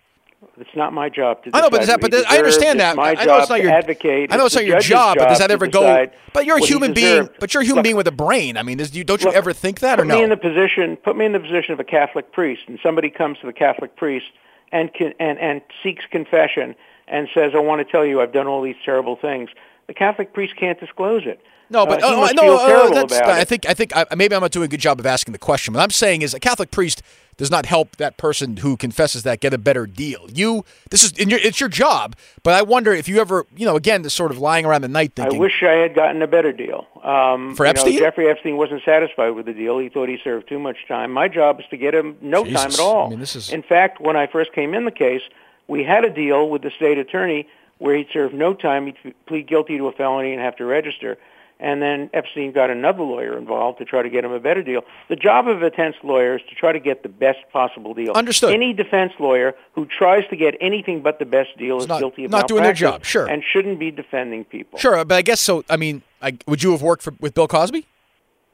It's 0.58 0.76
not 0.76 0.92
my 0.92 1.08
job 1.08 1.44
to. 1.44 1.52
I 1.54 1.62
know, 1.62 1.70
but, 1.70 1.86
that, 1.86 2.02
but 2.02 2.14
I 2.14 2.38
understand 2.38 2.80
that. 2.80 2.96
My 2.96 3.16
I 3.16 3.26
know 3.26 3.38
it's 3.38 3.50
not 3.50 3.62
your 3.62 3.72
advocate. 3.72 4.34
I 4.34 4.38
know 4.38 4.46
it's, 4.46 4.56
it's 4.56 4.64
not 4.64 4.68
your 4.68 4.80
job, 4.80 5.18
but 5.18 5.30
does 5.30 5.38
that 5.38 5.52
ever 5.52 5.68
go? 5.68 6.08
But 6.34 6.46
you're 6.46 6.58
a 6.58 6.66
human 6.66 6.94
being. 6.94 7.30
But 7.40 7.54
you're 7.54 7.62
a 7.62 7.66
human 7.66 7.78
look, 7.78 7.84
being 7.84 7.96
with 7.96 8.08
a 8.08 8.12
brain. 8.12 8.58
I 8.58 8.64
mean, 8.64 8.80
is, 8.80 8.96
you, 8.96 9.04
don't 9.04 9.22
you 9.22 9.28
look, 9.28 9.36
ever 9.36 9.54
think 9.54 9.82
that 9.82 10.00
or 10.00 10.04
put 10.04 10.10
no? 10.10 10.18
Me 10.18 10.24
in 10.24 10.30
the 10.30 10.38
position. 10.38 10.98
Put 10.98 11.16
me 11.16 11.26
in 11.26 11.34
the 11.34 11.40
position 11.40 11.74
of 11.74 11.80
a 11.80 11.84
Catholic 11.84 12.32
priest, 12.32 12.64
and 12.68 12.80
somebody 12.82 13.10
comes 13.12 13.38
to 13.40 13.46
the 13.46 13.54
Catholic 13.54 13.96
priest 13.96 14.28
and 14.72 14.92
can, 14.94 15.14
and 15.20 15.38
and 15.38 15.62
seeks 15.84 16.06
confession 16.10 16.76
and 17.08 17.28
says, 17.34 17.52
"I 17.54 17.60
want 17.60 17.86
to 17.86 17.92
tell 17.92 18.06
you, 18.06 18.20
I've 18.22 18.34
done 18.34 18.48
all 18.48 18.64
these 18.64 18.78
terrible 18.84 19.16
things." 19.16 19.52
The 19.88 19.94
Catholic 19.94 20.34
priest 20.34 20.56
can't 20.56 20.80
disclose 20.80 21.26
it. 21.26 21.40
No, 21.72 21.86
but 21.86 22.04
uh, 22.04 22.08
oh, 22.08 22.22
must 22.22 22.36
no, 22.36 22.58
uh, 22.58 22.90
that's, 22.90 23.14
I 23.14 23.44
think 23.46 23.66
I 23.66 23.74
think 23.74 23.96
I, 23.96 24.06
maybe 24.16 24.36
I'm 24.36 24.42
not 24.42 24.52
doing 24.52 24.66
a 24.66 24.68
good 24.68 24.82
job 24.82 25.00
of 25.00 25.06
asking 25.06 25.32
the 25.32 25.40
question. 25.40 25.74
What 25.74 25.82
I'm 25.82 25.90
saying 25.90 26.22
is 26.22 26.34
a 26.34 26.40
Catholic 26.40 26.70
priest 26.70 27.02
does 27.38 27.50
not 27.50 27.66
help 27.66 27.96
that 27.96 28.18
person 28.18 28.58
who 28.58 28.76
confesses 28.76 29.24
that 29.24 29.40
get 29.40 29.54
a 29.54 29.58
better 29.58 29.88
deal. 29.88 30.28
You, 30.32 30.66
this 30.92 31.04
is 31.04 31.18
your, 31.18 31.40
it's 31.40 31.60
your 31.60 31.70
job, 31.70 32.16
but 32.44 32.54
I 32.54 32.62
wonder 32.62 32.92
if 32.94 33.08
you 33.08 33.20
ever, 33.20 33.46
you 33.56 33.66
know, 33.66 33.76
again, 33.78 34.02
this 34.02 34.14
sort 34.14 34.32
of 34.32 34.38
lying 34.38 34.66
around 34.66 34.82
the 34.82 34.90
night 34.90 35.14
thinking. 35.16 35.38
I 35.38 35.40
wish 35.40 35.64
I 35.64 35.72
had 35.72 35.96
gotten 35.96 36.22
a 36.22 36.28
better 36.28 36.52
deal. 36.52 36.86
Um, 37.02 37.56
For 37.56 37.66
you 37.66 37.74
know, 37.74 38.00
Jeffrey 38.00 38.30
Epstein 38.30 38.58
wasn't 38.58 38.84
satisfied 38.84 39.30
with 39.30 39.46
the 39.46 39.54
deal. 39.54 39.80
He 39.80 39.90
thought 39.90 40.10
he 40.10 40.20
served 40.24 40.50
too 40.50 40.60
much 40.60 40.86
time. 40.88 41.12
My 41.12 41.30
job 41.30 41.60
is 41.62 41.66
to 41.72 41.78
get 41.78 41.96
him 41.96 42.18
no 42.22 42.44
Jesus. 42.44 42.62
time 42.62 42.72
at 42.74 42.80
all. 42.80 43.08
I 43.08 43.10
mean, 43.12 43.20
this 43.20 43.36
is- 43.36 43.50
In 43.52 43.64
fact, 43.64 44.00
when 44.02 44.16
I 44.18 44.28
first 44.28 44.52
came 44.54 44.74
in 44.76 44.86
the 44.86 44.92
case, 44.92 45.22
we 45.68 45.84
had 45.84 46.04
a 46.04 46.10
deal 46.10 46.50
with 46.50 46.62
the 46.64 46.70
state 46.72 46.98
attorney 46.98 47.48
where 47.78 47.96
he'd 47.96 48.10
serve 48.14 48.34
no 48.34 48.54
time. 48.54 48.86
He'd 48.88 49.16
plead 49.26 49.48
guilty 49.48 49.78
to 49.78 49.88
a 49.88 49.92
felony 49.94 50.34
and 50.34 50.42
have 50.42 50.58
to 50.58 50.66
register. 50.66 51.18
And 51.64 51.80
then 51.80 52.10
Epstein 52.12 52.52
got 52.54 52.72
another 52.72 53.04
lawyer 53.04 53.38
involved 53.38 53.78
to 53.78 53.86
try 53.86 54.02
to 54.02 54.10
get 54.10 54.26
him 54.26 54.32
a 54.32 54.40
better 54.40 54.64
deal. 54.64 54.82
The 55.10 55.16
job 55.16 55.48
of 55.48 55.62
a 55.62 55.70
defense 55.70 55.96
lawyer 56.04 56.36
is 56.38 56.42
to 56.50 56.56
try 56.56 56.72
to 56.72 56.80
get 56.80 57.04
the 57.04 57.10
best 57.10 57.38
possible 57.54 57.94
deal. 57.94 58.14
Understood. 58.14 58.52
Any 58.52 58.74
defense 58.74 59.14
lawyer 59.20 59.54
who 59.74 59.86
tries 59.86 60.28
to 60.30 60.36
get 60.36 60.56
anything 60.60 61.02
but 61.04 61.20
the 61.20 61.26
best 61.26 61.56
deal 61.60 61.76
It's 61.76 61.86
is 61.86 61.90
not- 61.90 62.00
guilty 62.00 62.26
of 62.26 62.32
not 62.32 62.48
doing 62.48 62.64
their 62.64 62.74
job, 62.74 63.06
sure. 63.06 63.28
and 63.28 63.44
shouldn't 63.44 63.78
be 63.78 63.92
defending 63.92 64.44
people. 64.44 64.80
Sure, 64.80 65.06
but 65.06 65.16
I 65.16 65.22
guess 65.22 65.40
so. 65.40 65.64
I 65.70 65.78
mean, 65.78 66.02
I, 66.20 66.36
would 66.48 66.64
you 66.64 66.72
have 66.72 66.82
worked 66.82 67.04
for, 67.04 67.14
with 67.20 67.36
Bill 67.36 67.48
Cosby? 67.48 67.86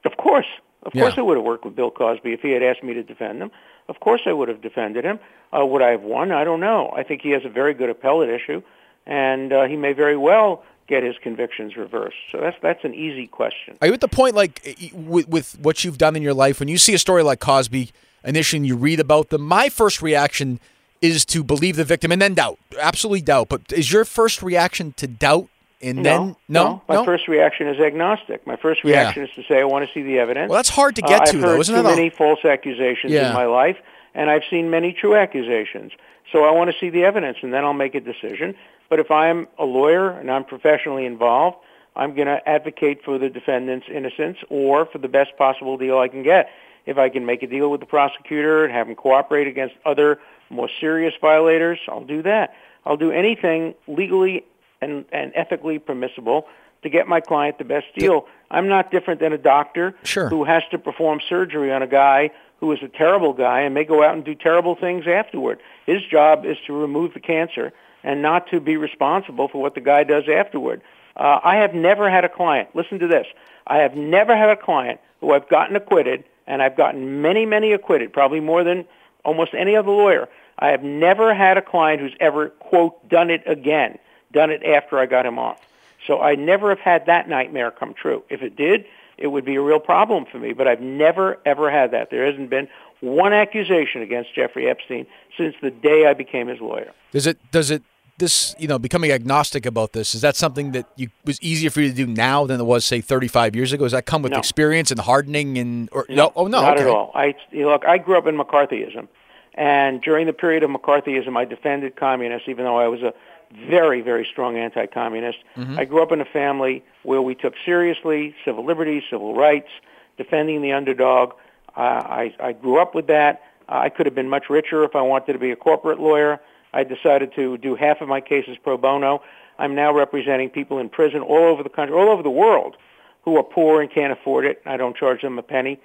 Of 0.04 0.18
course. 0.18 0.46
Of 0.82 0.94
Yeah. 0.94 1.02
course 1.04 1.14
I 1.16 1.22
would 1.22 1.38
have 1.38 1.44
worked 1.46 1.64
with 1.64 1.74
Bill 1.74 1.90
Cosby 1.90 2.34
if 2.34 2.40
he 2.42 2.50
had 2.50 2.62
asked 2.62 2.82
me 2.84 2.92
to 2.92 3.02
defend 3.02 3.40
him. 3.42 3.50
Of 3.88 4.00
course 4.00 4.20
I 4.26 4.32
would 4.34 4.48
have 4.48 4.60
defended 4.60 5.04
him. 5.04 5.18
Uh, 5.50 5.64
would 5.64 5.80
I 5.80 5.92
have 5.92 6.02
won? 6.02 6.30
I 6.30 6.44
don't 6.44 6.60
know. 6.60 6.92
I 6.94 7.04
think 7.04 7.22
he 7.22 7.30
has 7.30 7.42
a 7.46 7.48
very 7.48 7.72
good 7.72 7.88
appellate 7.88 8.28
issue, 8.28 8.60
and 9.06 9.50
uh, 9.50 9.64
he 9.64 9.76
may 9.76 9.94
very 9.94 10.16
well 10.16 10.62
get 10.88 11.02
his 11.02 11.16
convictions 11.22 11.76
reversed. 11.76 12.16
So 12.32 12.40
that's 12.40 12.56
that's 12.62 12.84
an 12.84 12.94
easy 12.94 13.26
question. 13.26 13.76
Are 13.80 13.86
you 13.86 13.92
at 13.92 14.00
the 14.00 14.08
point 14.08 14.34
like 14.34 14.76
with, 14.92 15.28
with 15.28 15.58
what 15.60 15.84
you've 15.84 15.98
done 15.98 16.16
in 16.16 16.22
your 16.22 16.34
life 16.34 16.58
when 16.60 16.68
you 16.68 16.78
see 16.78 16.94
a 16.94 16.98
story 16.98 17.22
like 17.22 17.40
Cosby 17.40 17.90
initially 18.24 18.58
and 18.58 18.66
you 18.66 18.76
read 18.76 18.98
about 19.00 19.28
them? 19.28 19.42
My 19.42 19.68
first 19.68 20.02
reaction 20.02 20.58
is 21.00 21.24
to 21.26 21.44
believe 21.44 21.76
the 21.76 21.84
victim 21.84 22.10
and 22.10 22.20
then 22.20 22.34
doubt, 22.34 22.58
absolutely 22.80 23.20
doubt. 23.20 23.48
But 23.48 23.60
is 23.72 23.92
your 23.92 24.04
first 24.04 24.42
reaction 24.42 24.92
to 24.96 25.06
doubt 25.06 25.48
and 25.80 26.04
then 26.04 26.34
no? 26.48 26.82
My 26.88 27.04
first 27.04 27.28
reaction 27.28 27.68
is 27.68 27.78
agnostic. 27.78 28.44
My 28.46 28.56
first 28.56 28.82
Yeah. 28.82 29.02
reaction 29.02 29.22
is 29.24 29.30
to 29.36 29.44
say 29.44 29.60
I 29.60 29.64
want 29.64 29.86
to 29.86 29.92
see 29.94 30.02
the 30.02 30.18
evidence. 30.18 30.48
Well, 30.50 30.56
that's 30.58 30.70
hard 30.70 30.96
to 30.96 31.04
Uh, 31.04 31.08
get 31.08 31.20
I've 31.22 31.28
to, 31.28 31.36
heard 31.38 31.42
though, 31.48 31.60
isn't 31.60 31.74
too 31.74 31.80
it? 31.80 31.84
many 31.84 32.10
false 32.10 32.44
accusations 32.44 33.12
Yeah. 33.12 33.28
in 33.28 33.34
my 33.34 33.44
life, 33.44 33.76
and 34.14 34.28
I've 34.30 34.42
seen 34.50 34.70
many 34.70 34.92
true 34.92 35.14
accusations. 35.14 35.92
So 36.32 36.44
I 36.44 36.50
want 36.50 36.70
to 36.72 36.76
see 36.78 36.90
the 36.90 37.04
evidence, 37.04 37.38
and 37.42 37.54
then 37.54 37.64
I'll 37.64 37.72
make 37.72 37.94
a 37.94 38.00
decision. 38.00 38.54
But 38.88 39.00
if 39.00 39.10
I'm 39.10 39.48
a 39.58 39.64
lawyer 39.64 40.10
and 40.10 40.30
I'm 40.30 40.44
professionally 40.44 41.04
involved, 41.04 41.58
I'm 41.94 42.14
going 42.14 42.28
to 42.28 42.48
advocate 42.48 43.04
for 43.04 43.18
the 43.18 43.28
defendant's 43.28 43.86
innocence 43.92 44.38
or 44.48 44.86
for 44.86 44.98
the 44.98 45.08
best 45.08 45.36
possible 45.36 45.76
deal 45.76 45.98
I 45.98 46.08
can 46.08 46.22
get. 46.22 46.50
If 46.86 46.96
I 46.96 47.08
can 47.08 47.26
make 47.26 47.42
a 47.42 47.46
deal 47.46 47.70
with 47.70 47.80
the 47.80 47.86
prosecutor 47.86 48.64
and 48.64 48.72
have 48.72 48.88
him 48.88 48.94
cooperate 48.94 49.46
against 49.46 49.74
other 49.84 50.20
more 50.48 50.70
serious 50.80 51.12
violators, 51.20 51.78
I'll 51.88 52.04
do 52.04 52.22
that. 52.22 52.54
I'll 52.86 52.96
do 52.96 53.10
anything 53.10 53.74
legally 53.86 54.44
and, 54.80 55.04
and 55.12 55.32
ethically 55.34 55.78
permissible 55.78 56.46
to 56.82 56.88
get 56.88 57.08
my 57.08 57.20
client 57.20 57.58
the 57.58 57.64
best 57.64 57.86
deal. 57.96 58.26
I'm 58.50 58.68
not 58.68 58.90
different 58.90 59.20
than 59.20 59.32
a 59.32 59.38
doctor 59.38 59.94
sure. 60.04 60.28
who 60.28 60.44
has 60.44 60.62
to 60.70 60.78
perform 60.78 61.20
surgery 61.28 61.72
on 61.72 61.82
a 61.82 61.86
guy 61.86 62.30
who 62.60 62.72
is 62.72 62.78
a 62.82 62.88
terrible 62.88 63.32
guy 63.32 63.60
and 63.60 63.74
may 63.74 63.84
go 63.84 64.02
out 64.02 64.14
and 64.14 64.24
do 64.24 64.34
terrible 64.34 64.74
things 64.74 65.06
afterward. 65.06 65.60
His 65.86 66.02
job 66.10 66.46
is 66.46 66.56
to 66.66 66.72
remove 66.72 67.14
the 67.14 67.20
cancer 67.20 67.72
and 68.02 68.22
not 68.22 68.48
to 68.50 68.60
be 68.60 68.76
responsible 68.76 69.48
for 69.48 69.60
what 69.60 69.74
the 69.74 69.80
guy 69.80 70.04
does 70.04 70.28
afterward. 70.28 70.82
Uh, 71.16 71.40
I 71.42 71.56
have 71.56 71.74
never 71.74 72.10
had 72.10 72.24
a 72.24 72.28
client, 72.28 72.74
listen 72.74 72.98
to 73.00 73.08
this, 73.08 73.26
I 73.66 73.78
have 73.78 73.96
never 73.96 74.36
had 74.36 74.50
a 74.50 74.56
client 74.56 75.00
who 75.20 75.32
I've 75.32 75.48
gotten 75.48 75.76
acquitted, 75.76 76.24
and 76.46 76.62
I've 76.62 76.76
gotten 76.76 77.20
many, 77.20 77.44
many 77.44 77.72
acquitted, 77.72 78.12
probably 78.12 78.40
more 78.40 78.64
than 78.64 78.86
almost 79.24 79.52
any 79.54 79.76
other 79.76 79.90
lawyer. 79.90 80.28
I 80.58 80.68
have 80.68 80.82
never 80.82 81.34
had 81.34 81.58
a 81.58 81.62
client 81.62 82.00
who's 82.00 82.14
ever, 82.18 82.48
quote, 82.48 83.08
done 83.08 83.30
it 83.30 83.42
again, 83.46 83.98
done 84.32 84.50
it 84.50 84.62
after 84.64 84.98
I 84.98 85.06
got 85.06 85.26
him 85.26 85.38
off. 85.38 85.60
So 86.06 86.20
I 86.20 86.36
never 86.36 86.70
have 86.70 86.80
had 86.80 87.06
that 87.06 87.28
nightmare 87.28 87.70
come 87.70 87.94
true. 87.94 88.24
If 88.28 88.42
it 88.42 88.56
did, 88.56 88.86
it 89.18 89.28
would 89.28 89.44
be 89.44 89.56
a 89.56 89.60
real 89.60 89.80
problem 89.80 90.24
for 90.30 90.38
me, 90.38 90.52
but 90.52 90.66
I've 90.66 90.80
never, 90.80 91.38
ever 91.44 91.70
had 91.70 91.90
that. 91.90 92.10
There 92.10 92.24
hasn't 92.24 92.50
been 92.50 92.68
one 93.00 93.32
accusation 93.32 94.02
against 94.02 94.34
Jeffrey 94.34 94.68
Epstein 94.68 95.06
since 95.36 95.54
the 95.60 95.70
day 95.70 96.06
I 96.06 96.14
became 96.14 96.48
his 96.48 96.60
lawyer. 96.60 96.92
Does 97.12 97.26
it, 97.26 97.38
does 97.50 97.70
it, 97.70 97.82
this, 98.18 98.54
you 98.58 98.66
know, 98.66 98.78
becoming 98.78 99.12
agnostic 99.12 99.64
about 99.64 99.92
this, 99.92 100.14
is 100.14 100.22
that 100.22 100.34
something 100.34 100.72
that 100.72 100.86
you, 100.96 101.08
was 101.24 101.40
easier 101.40 101.70
for 101.70 101.80
you 101.80 101.88
to 101.88 101.94
do 101.94 102.06
now 102.06 102.46
than 102.46 102.60
it 102.60 102.64
was, 102.64 102.84
say, 102.84 103.00
35 103.00 103.54
years 103.54 103.72
ago? 103.72 103.84
Does 103.84 103.92
that 103.92 104.06
come 104.06 104.22
with 104.22 104.32
no. 104.32 104.38
experience 104.38 104.90
and 104.90 105.00
hardening 105.00 105.56
and, 105.58 105.88
or, 105.92 106.04
no, 106.08 106.14
no? 106.14 106.32
oh, 106.34 106.46
no, 106.48 106.60
not 106.60 106.74
okay. 106.78 106.82
at 106.82 106.88
all. 106.88 107.12
I, 107.14 107.34
you 107.50 107.66
look, 107.66 107.84
I 107.86 107.98
grew 107.98 108.18
up 108.18 108.26
in 108.26 108.36
McCarthyism. 108.36 109.06
And 109.54 110.00
during 110.00 110.26
the 110.26 110.32
period 110.32 110.62
of 110.62 110.70
McCarthyism, 110.70 111.36
I 111.36 111.44
defended 111.44 111.96
communists, 111.96 112.48
even 112.48 112.64
though 112.64 112.78
I 112.78 112.86
was 112.86 113.02
a 113.02 113.12
very, 113.52 114.00
very 114.00 114.26
strong 114.30 114.56
anti-communist. 114.56 115.38
Mm-hmm. 115.56 115.78
I 115.78 115.84
grew 115.84 116.02
up 116.02 116.12
in 116.12 116.20
a 116.20 116.24
family 116.24 116.84
where 117.02 117.22
we 117.22 117.34
took 117.34 117.54
seriously 117.64 118.34
civil 118.44 118.64
liberties, 118.64 119.02
civil 119.10 119.34
rights, 119.34 119.68
defending 120.16 120.62
the 120.62 120.72
underdog. 120.72 121.32
Uh, 121.76 121.80
I, 121.80 122.34
I 122.40 122.52
grew 122.52 122.80
up 122.80 122.94
with 122.94 123.06
that. 123.06 123.42
Uh, 123.68 123.78
I 123.78 123.88
could 123.88 124.06
have 124.06 124.14
been 124.14 124.28
much 124.28 124.50
richer 124.50 124.84
if 124.84 124.96
I 124.96 125.02
wanted 125.02 125.32
to 125.32 125.38
be 125.38 125.50
a 125.50 125.56
corporate 125.56 126.00
lawyer. 126.00 126.40
I 126.72 126.84
decided 126.84 127.34
to 127.36 127.56
do 127.58 127.74
half 127.74 128.00
of 128.00 128.08
my 128.08 128.20
cases 128.20 128.56
pro 128.62 128.76
bono. 128.76 129.22
I'm 129.58 129.74
now 129.74 129.92
representing 129.92 130.50
people 130.50 130.78
in 130.78 130.88
prison 130.88 131.20
all 131.22 131.44
over 131.44 131.62
the 131.62 131.68
country, 131.68 131.96
all 131.96 132.08
over 132.08 132.22
the 132.22 132.30
world, 132.30 132.76
who 133.22 133.36
are 133.36 133.42
poor 133.42 133.80
and 133.80 133.90
can't 133.90 134.12
afford 134.12 134.44
it. 134.44 134.62
I 134.66 134.76
don't 134.76 134.96
charge 134.96 135.22
them 135.22 135.38
a 135.38 135.42
penny. 135.42 135.80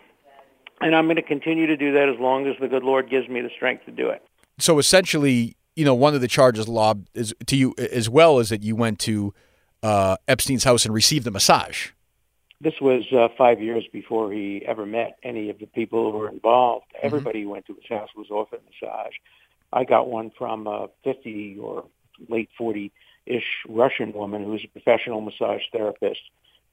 And 0.81 0.95
I'm 0.95 1.05
going 1.05 1.15
to 1.15 1.21
continue 1.21 1.65
to 1.67 1.77
do 1.77 1.93
that 1.93 2.09
as 2.09 2.19
long 2.19 2.45
as 2.47 2.55
the 2.59 2.67
good 2.67 2.83
Lord 2.83 3.09
gives 3.09 3.29
me 3.29 3.41
the 3.41 3.49
strength 3.55 3.85
to 3.85 3.91
do 3.91 4.09
it. 4.09 4.25
So 4.59 4.79
essentially, 4.79 5.55
you 5.75 5.85
know, 5.85 5.95
one 5.95 6.13
of 6.15 6.21
the 6.21 6.27
charges 6.27 6.67
lobbed 6.67 7.09
is 7.13 7.33
to 7.45 7.55
you 7.55 7.73
as 7.77 8.09
well 8.09 8.39
is 8.39 8.49
that 8.49 8.63
you 8.63 8.75
went 8.75 8.99
to 8.99 9.33
uh, 9.81 10.17
Epstein's 10.27 10.63
house 10.63 10.85
and 10.85 10.93
received 10.93 11.27
a 11.27 11.31
massage. 11.31 11.89
This 12.61 12.75
was 12.79 13.03
uh, 13.11 13.27
five 13.37 13.61
years 13.61 13.83
before 13.91 14.31
he 14.31 14.63
ever 14.65 14.85
met 14.85 15.17
any 15.21 15.49
of 15.49 15.59
the 15.59 15.65
people 15.65 16.11
who 16.11 16.17
were 16.19 16.29
involved. 16.29 16.85
Mm-hmm. 16.95 17.05
Everybody 17.05 17.41
who 17.41 17.49
went 17.49 17.65
to 17.67 17.73
his 17.73 17.85
house 17.89 18.09
was 18.15 18.29
offered 18.29 18.61
a 18.61 18.85
massage. 18.85 19.13
I 19.73 19.83
got 19.83 20.07
one 20.07 20.31
from 20.37 20.67
a 20.67 20.87
50 21.03 21.57
or 21.59 21.85
late 22.29 22.49
40-ish 22.59 23.65
Russian 23.67 24.13
woman 24.13 24.43
who's 24.43 24.63
a 24.63 24.67
professional 24.67 25.19
massage 25.19 25.61
therapist. 25.71 26.21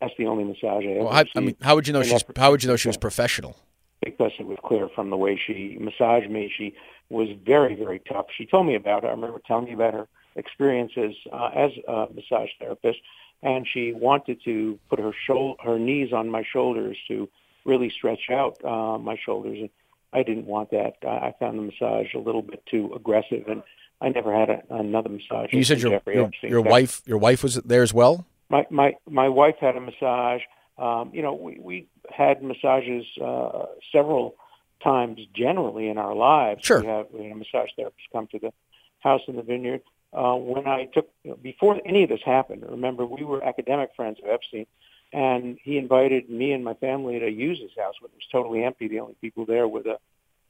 That's 0.00 0.12
the 0.16 0.26
only 0.26 0.44
massage 0.44 0.84
I 0.84 0.92
ever 0.92 1.04
well, 1.04 1.12
how, 1.12 1.24
I 1.34 1.40
mean, 1.40 1.56
how 1.60 1.74
would 1.74 1.86
you 1.86 1.92
know 1.92 2.02
she's? 2.02 2.24
How 2.36 2.50
would 2.50 2.62
you 2.62 2.68
know 2.68 2.76
she 2.76 2.88
was 2.88 2.96
professional? 2.96 3.56
Because 4.02 4.32
it 4.38 4.46
was 4.46 4.58
clear 4.64 4.88
from 4.94 5.10
the 5.10 5.16
way 5.16 5.38
she 5.46 5.76
massaged 5.78 6.30
me. 6.30 6.52
She 6.56 6.74
was 7.10 7.28
very, 7.44 7.74
very 7.74 7.98
tough. 7.98 8.26
She 8.36 8.46
told 8.46 8.66
me 8.66 8.74
about 8.74 9.04
it. 9.04 9.08
I 9.08 9.10
remember 9.10 9.40
telling 9.46 9.66
me 9.66 9.74
about 9.74 9.92
her 9.92 10.08
experiences 10.36 11.14
uh, 11.32 11.50
as 11.54 11.70
a 11.86 12.06
massage 12.14 12.48
therapist, 12.58 12.98
and 13.42 13.66
she 13.70 13.92
wanted 13.92 14.42
to 14.44 14.78
put 14.88 14.98
her 14.98 15.12
shou- 15.26 15.56
her 15.62 15.78
knees 15.78 16.12
on 16.12 16.30
my 16.30 16.42
shoulders 16.50 16.96
to 17.08 17.28
really 17.64 17.90
stretch 17.90 18.30
out 18.30 18.64
uh, 18.64 18.96
my 18.98 19.16
shoulders. 19.24 19.58
And 19.60 19.70
I 20.12 20.22
didn't 20.22 20.46
want 20.46 20.70
that. 20.70 20.94
I 21.06 21.34
found 21.38 21.58
the 21.58 21.62
massage 21.62 22.14
a 22.14 22.18
little 22.18 22.42
bit 22.42 22.62
too 22.66 22.92
aggressive, 22.94 23.48
and 23.48 23.62
I 24.00 24.08
never 24.08 24.34
had 24.34 24.50
a, 24.50 24.62
another 24.70 25.08
massage. 25.10 25.52
You 25.52 25.64
said 25.64 25.80
your 25.80 26.00
your, 26.06 26.30
your 26.42 26.62
wife 26.62 27.02
your 27.06 27.18
wife 27.18 27.42
was 27.42 27.56
there 27.56 27.82
as 27.82 27.92
well. 27.92 28.26
My 28.48 28.66
my 28.70 28.94
my 29.08 29.28
wife 29.28 29.56
had 29.60 29.76
a 29.76 29.80
massage. 29.80 30.40
Um, 30.80 31.10
you 31.12 31.22
know, 31.22 31.34
we 31.34 31.58
we 31.60 31.86
had 32.10 32.42
massages 32.42 33.04
uh, 33.22 33.66
several 33.92 34.36
times 34.82 35.20
generally 35.34 35.88
in 35.88 35.98
our 35.98 36.14
lives. 36.14 36.64
Sure. 36.64 36.80
We 36.80 36.86
have 36.86 37.06
had 37.12 37.32
a 37.32 37.34
massage 37.34 37.68
therapist 37.76 38.08
come 38.12 38.26
to 38.28 38.38
the 38.38 38.52
house 39.00 39.20
in 39.28 39.36
the 39.36 39.42
vineyard. 39.42 39.82
Uh, 40.12 40.34
when 40.34 40.66
I 40.66 40.86
took, 40.86 41.08
you 41.22 41.30
know, 41.30 41.36
before 41.36 41.80
any 41.84 42.02
of 42.02 42.08
this 42.08 42.22
happened, 42.24 42.64
remember 42.68 43.04
we 43.04 43.24
were 43.24 43.44
academic 43.44 43.90
friends 43.94 44.18
of 44.24 44.28
Epstein, 44.28 44.66
and 45.12 45.58
he 45.62 45.76
invited 45.76 46.30
me 46.30 46.52
and 46.52 46.64
my 46.64 46.74
family 46.74 47.18
to 47.18 47.30
use 47.30 47.60
his 47.60 47.70
house 47.78 47.94
when 48.00 48.10
it 48.10 48.16
was 48.16 48.26
totally 48.32 48.64
empty. 48.64 48.88
The 48.88 49.00
only 49.00 49.14
people 49.20 49.44
there 49.44 49.68
were 49.68 49.82
the 49.82 49.98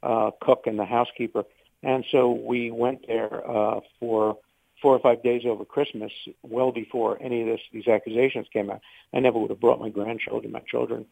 uh, 0.02 0.30
cook 0.40 0.66
and 0.66 0.78
the 0.78 0.84
housekeeper. 0.84 1.44
And 1.82 2.04
so 2.10 2.30
we 2.30 2.70
went 2.70 3.06
there 3.06 3.48
uh, 3.50 3.80
for 3.98 4.38
four 4.80 4.94
or 4.94 4.98
five 4.98 5.22
days 5.22 5.42
over 5.46 5.64
Christmas, 5.64 6.12
well 6.42 6.72
before 6.72 7.18
any 7.20 7.42
of 7.42 7.46
this, 7.46 7.60
these 7.72 7.88
accusations 7.88 8.46
came 8.52 8.70
out. 8.70 8.80
I 9.14 9.20
never 9.20 9.38
would 9.38 9.50
have 9.50 9.60
brought 9.60 9.80
my 9.80 9.88
grandchildren, 9.88 10.52
my 10.52 10.60
children, 10.60 11.06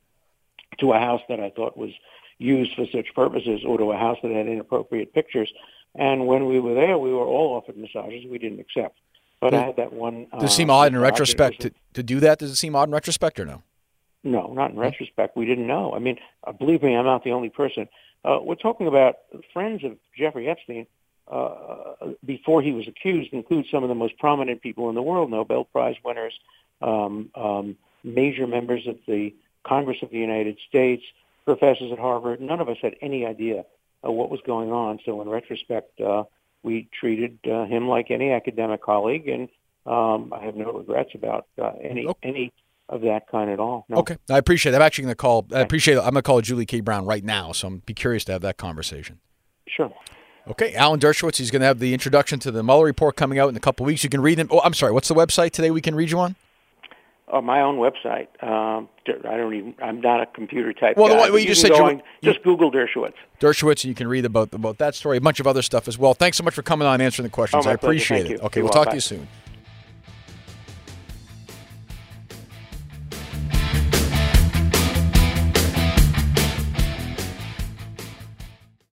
to 0.78 0.92
a 0.92 0.98
house 0.98 1.22
that 1.28 1.40
I 1.40 1.50
thought 1.50 1.76
was 1.76 1.90
used 2.38 2.74
for 2.74 2.86
such 2.92 3.14
purposes 3.14 3.62
or 3.66 3.78
to 3.78 3.92
a 3.92 3.96
house 3.96 4.18
that 4.22 4.30
had 4.30 4.46
inappropriate 4.46 5.12
pictures. 5.12 5.52
And 5.94 6.26
when 6.26 6.46
we 6.46 6.60
were 6.60 6.74
there, 6.74 6.98
we 6.98 7.12
were 7.12 7.24
all 7.24 7.56
offered 7.56 7.76
massages 7.76 8.24
we 8.30 8.38
didn't 8.38 8.60
accept. 8.60 8.98
But 9.40 9.54
I 9.54 9.66
had 9.66 9.76
that 9.76 9.92
one. 9.92 10.26
Does 10.32 10.52
it 10.52 10.54
seem 10.54 10.70
uh, 10.70 10.74
odd 10.74 10.92
in 10.92 10.98
retrospect 10.98 11.60
to, 11.60 11.72
to 11.94 12.02
do 12.02 12.20
that? 12.20 12.40
Does 12.40 12.50
it 12.50 12.56
seem 12.56 12.74
odd 12.74 12.88
in 12.88 12.92
retrospect 12.92 13.38
or 13.38 13.44
no? 13.44 13.62
No, 14.24 14.52
not 14.52 14.72
in 14.72 14.76
retrospect. 14.78 15.36
We 15.36 15.46
didn't 15.46 15.66
know. 15.66 15.94
I 15.94 16.00
mean, 16.00 16.18
uh, 16.44 16.52
believe 16.52 16.82
me, 16.82 16.96
I'm 16.96 17.04
not 17.04 17.22
the 17.22 17.30
only 17.30 17.48
person. 17.48 17.88
Uh, 18.24 18.38
we're 18.42 18.56
talking 18.56 18.88
about 18.88 19.16
friends 19.52 19.84
of 19.84 19.96
Jeffrey 20.16 20.48
Epstein 20.48 20.86
uh, 21.30 22.12
before 22.24 22.62
he 22.62 22.72
was 22.72 22.88
accused 22.88 23.32
include 23.32 23.66
some 23.70 23.82
of 23.82 23.88
the 23.88 23.94
most 23.94 24.18
prominent 24.18 24.62
people 24.62 24.88
in 24.88 24.94
the 24.94 25.02
world, 25.02 25.30
Nobel 25.30 25.64
Prize 25.64 25.96
winners, 26.04 26.38
um, 26.80 27.30
um, 27.34 27.76
major 28.02 28.46
members 28.46 28.86
of 28.86 28.96
the 29.06 29.34
Congress 29.66 29.98
of 30.02 30.10
the 30.10 30.18
United 30.18 30.58
States, 30.68 31.02
professors 31.44 31.92
at 31.92 31.98
Harvard. 31.98 32.40
None 32.40 32.60
of 32.60 32.68
us 32.68 32.78
had 32.80 32.94
any 33.02 33.26
idea 33.26 33.64
uh, 34.06 34.10
what 34.10 34.30
was 34.30 34.40
going 34.46 34.72
on. 34.72 35.00
So 35.04 35.20
in 35.20 35.28
retrospect, 35.28 36.00
uh, 36.00 36.24
we 36.62 36.88
treated 36.98 37.38
uh, 37.50 37.64
him 37.66 37.88
like 37.88 38.10
any 38.10 38.32
academic 38.32 38.82
colleague, 38.82 39.28
and 39.28 39.48
um, 39.86 40.32
I 40.32 40.44
have 40.44 40.56
no 40.56 40.72
regrets 40.72 41.10
about 41.14 41.46
uh, 41.60 41.72
any 41.82 42.06
okay. 42.06 42.28
any 42.28 42.52
of 42.88 43.02
that 43.02 43.28
kind 43.30 43.50
at 43.50 43.60
all. 43.60 43.84
No. 43.88 43.98
Okay, 43.98 44.16
I 44.30 44.38
appreciate. 44.38 44.72
it. 44.72 44.76
I'm 44.76 44.82
actually 44.82 45.04
going 45.04 45.12
to 45.12 45.16
call. 45.16 45.46
I 45.52 45.60
appreciate. 45.60 45.94
It. 45.94 46.00
I'm 46.00 46.10
going 46.10 46.14
to 46.14 46.22
call 46.22 46.40
Julie 46.40 46.66
K. 46.66 46.80
Brown 46.80 47.04
right 47.04 47.24
now, 47.24 47.52
so 47.52 47.68
I'm 47.68 47.78
be 47.78 47.94
curious 47.94 48.24
to 48.24 48.32
have 48.32 48.42
that 48.42 48.56
conversation. 48.56 49.20
Sure. 49.66 49.92
Okay, 50.50 50.74
Alan 50.74 50.98
Dershowitz. 50.98 51.36
He's 51.36 51.50
going 51.50 51.60
to 51.60 51.66
have 51.66 51.78
the 51.78 51.92
introduction 51.92 52.38
to 52.40 52.50
the 52.50 52.62
Mueller 52.62 52.84
report 52.84 53.16
coming 53.16 53.38
out 53.38 53.48
in 53.48 53.56
a 53.56 53.60
couple 53.60 53.84
weeks. 53.84 54.02
You 54.02 54.10
can 54.10 54.20
read 54.20 54.38
them. 54.38 54.48
Oh, 54.50 54.60
I'm 54.60 54.74
sorry. 54.74 54.92
What's 54.92 55.08
the 55.08 55.14
website 55.14 55.50
today? 55.50 55.70
We 55.70 55.80
can 55.80 55.94
read 55.94 56.10
you 56.10 56.18
on. 56.18 56.36
Oh, 57.30 57.42
my 57.42 57.60
own 57.60 57.76
website. 57.76 58.28
Um, 58.42 58.88
I 59.06 59.36
don't 59.36 59.54
even. 59.54 59.74
I'm 59.82 60.00
not 60.00 60.22
a 60.22 60.26
computer 60.26 60.72
type. 60.72 60.96
Well, 60.96 61.08
guy, 61.08 61.16
well 61.16 61.38
you, 61.38 61.40
you 61.40 61.46
just 61.48 61.60
said 61.60 61.72
you, 61.72 61.84
on, 61.84 62.02
just 62.22 62.42
Google 62.42 62.72
Dershowitz. 62.72 63.14
Dershowitz, 63.38 63.84
and 63.84 63.90
you 63.90 63.94
can 63.94 64.08
read 64.08 64.24
about 64.24 64.54
about 64.54 64.78
that 64.78 64.94
story, 64.94 65.18
a 65.18 65.20
bunch 65.20 65.38
of 65.38 65.46
other 65.46 65.60
stuff 65.60 65.88
as 65.88 65.98
well. 65.98 66.14
Thanks 66.14 66.38
so 66.38 66.44
much 66.44 66.54
for 66.54 66.62
coming 66.62 66.88
on, 66.88 66.94
and 66.94 67.02
answering 67.02 67.24
the 67.24 67.30
questions. 67.30 67.66
Oh, 67.66 67.70
I 67.70 67.74
appreciate 67.74 68.30
it. 68.30 68.40
Okay, 68.40 68.60
You're 68.60 68.64
we'll 68.64 68.72
talk 68.72 68.88
to 68.88 68.94
you 68.94 69.00
soon. 69.00 69.28